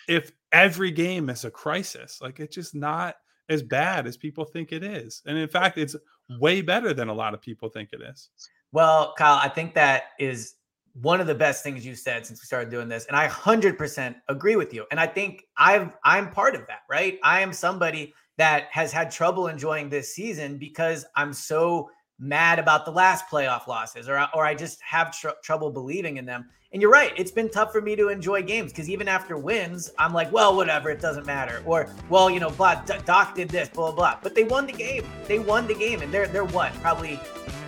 if 0.09 0.33
every 0.53 0.91
game 0.91 1.31
is 1.31 1.45
a 1.45 1.51
crisis. 1.51 2.21
Like 2.21 2.41
it's 2.41 2.55
just 2.55 2.75
not 2.75 3.17
as 3.49 3.63
bad 3.63 4.07
as 4.07 4.17
people 4.17 4.45
think 4.45 4.73
it 4.73 4.83
is. 4.83 5.23
And 5.27 5.37
in 5.37 5.49
fact, 5.49 5.79
it's 5.79 5.97
way 6.41 6.63
better 6.63 6.95
than 6.95 7.09
a 7.09 7.15
lot 7.15 7.35
of 7.35 7.41
people 7.41 7.69
think 7.69 7.91
it 7.93 8.01
is. 8.01 8.31
Well, 8.73 9.15
Kyle, 9.17 9.39
I 9.41 9.49
think 9.49 9.75
that 9.75 10.11
is 10.19 10.55
one 11.01 11.21
of 11.21 11.27
the 11.27 11.35
best 11.35 11.63
things 11.63 11.85
you 11.85 11.95
said 11.95 12.25
since 12.25 12.41
we 12.41 12.47
started 12.47 12.71
doing 12.71 12.89
this 12.89 13.05
and 13.07 13.17
I 13.17 13.27
100% 13.29 14.15
agree 14.29 14.57
with 14.57 14.73
you. 14.73 14.87
And 14.91 15.01
I 15.01 15.07
think 15.07 15.45
I've 15.57 15.91
I'm 16.05 16.31
part 16.31 16.55
of 16.55 16.67
that, 16.69 16.81
right? 16.89 17.19
I 17.23 17.41
am 17.41 17.53
somebody 17.53 18.15
that 18.37 18.69
has 18.71 18.93
had 18.93 19.11
trouble 19.11 19.49
enjoying 19.49 19.89
this 19.89 20.15
season 20.15 20.57
because 20.57 21.05
I'm 21.17 21.33
so 21.33 21.91
mad 22.21 22.61
about 22.61 22.85
the 22.85 22.93
last 22.93 23.29
playoff 23.29 23.67
losses 23.67 24.09
or 24.09 24.25
or 24.35 24.47
I 24.47 24.55
just 24.55 24.81
have 24.83 25.17
tr- 25.17 25.29
trouble 25.43 25.71
believing 25.71 26.17
in 26.17 26.25
them. 26.25 26.49
And 26.73 26.83
you're 26.83 26.91
right, 26.91 27.13
it's 27.17 27.31
been 27.31 27.49
tough 27.51 27.71
for 27.71 27.81
me 27.81 27.95
to 27.95 28.09
enjoy 28.09 28.43
games 28.43 28.73
because 28.73 28.91
even 28.91 29.07
after 29.07 29.37
wins, 29.37 29.93
I'm 29.97 30.13
like, 30.13 30.33
well, 30.33 30.57
whatever, 30.57 30.91
it 30.91 31.01
doesn't 31.01 31.25
matter. 31.25 31.63
Or 31.65 31.89
well, 32.09 32.29
you 32.29 32.41
know, 32.41 32.51
blah, 32.51 32.75
Doc 32.75 33.35
did 33.35 33.49
this, 33.49 33.69
blah 33.69 33.93
blah. 33.93 34.19
But 34.23 34.35
they 34.35 34.45
won 34.45 34.67
the 34.67 34.73
game. 34.73 35.05
They 35.27 35.39
won 35.41 35.67
the 35.67 35.75
game, 35.75 36.03
and 36.03 36.13
they're 36.13 36.27
they're 36.29 36.45
what 36.45 36.73
probably 36.75 37.21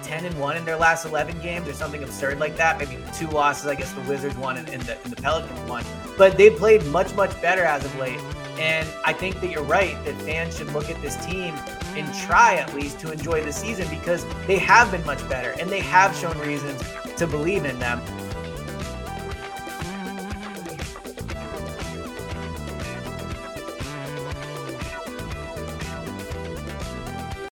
10 0.06 0.24
and 0.24 0.38
1 0.38 0.56
in 0.56 0.64
their 0.64 0.76
last 0.76 1.04
11 1.04 1.40
games 1.40 1.68
or 1.68 1.72
something 1.72 2.02
absurd 2.02 2.38
like 2.38 2.56
that. 2.56 2.78
Maybe 2.78 2.96
two 3.12 3.26
losses. 3.28 3.66
I 3.66 3.74
guess 3.74 3.92
the 3.92 4.00
Wizards 4.02 4.36
won 4.36 4.56
and, 4.56 4.68
and, 4.68 4.80
the, 4.82 4.96
and 5.02 5.12
the 5.12 5.20
Pelicans 5.20 5.58
won. 5.68 5.84
But 6.16 6.38
they 6.38 6.48
played 6.48 6.84
much, 6.86 7.12
much 7.14 7.40
better 7.42 7.64
as 7.64 7.84
of 7.84 7.98
late. 7.98 8.20
And 8.58 8.88
I 9.04 9.12
think 9.12 9.40
that 9.40 9.50
you're 9.50 9.64
right 9.64 10.02
that 10.04 10.14
fans 10.22 10.56
should 10.56 10.72
look 10.72 10.88
at 10.88 11.02
this 11.02 11.16
team 11.26 11.54
and 11.96 12.14
try 12.14 12.54
at 12.54 12.72
least 12.72 13.00
to 13.00 13.10
enjoy 13.10 13.44
the 13.44 13.52
season 13.52 13.88
because 13.90 14.24
they 14.46 14.58
have 14.58 14.90
been 14.92 15.04
much 15.04 15.28
better 15.28 15.50
and 15.58 15.68
they 15.68 15.80
have 15.80 16.16
shown 16.16 16.38
reasons 16.38 16.82
to 17.16 17.26
believe 17.26 17.64
in 17.64 17.78
them. 17.80 18.00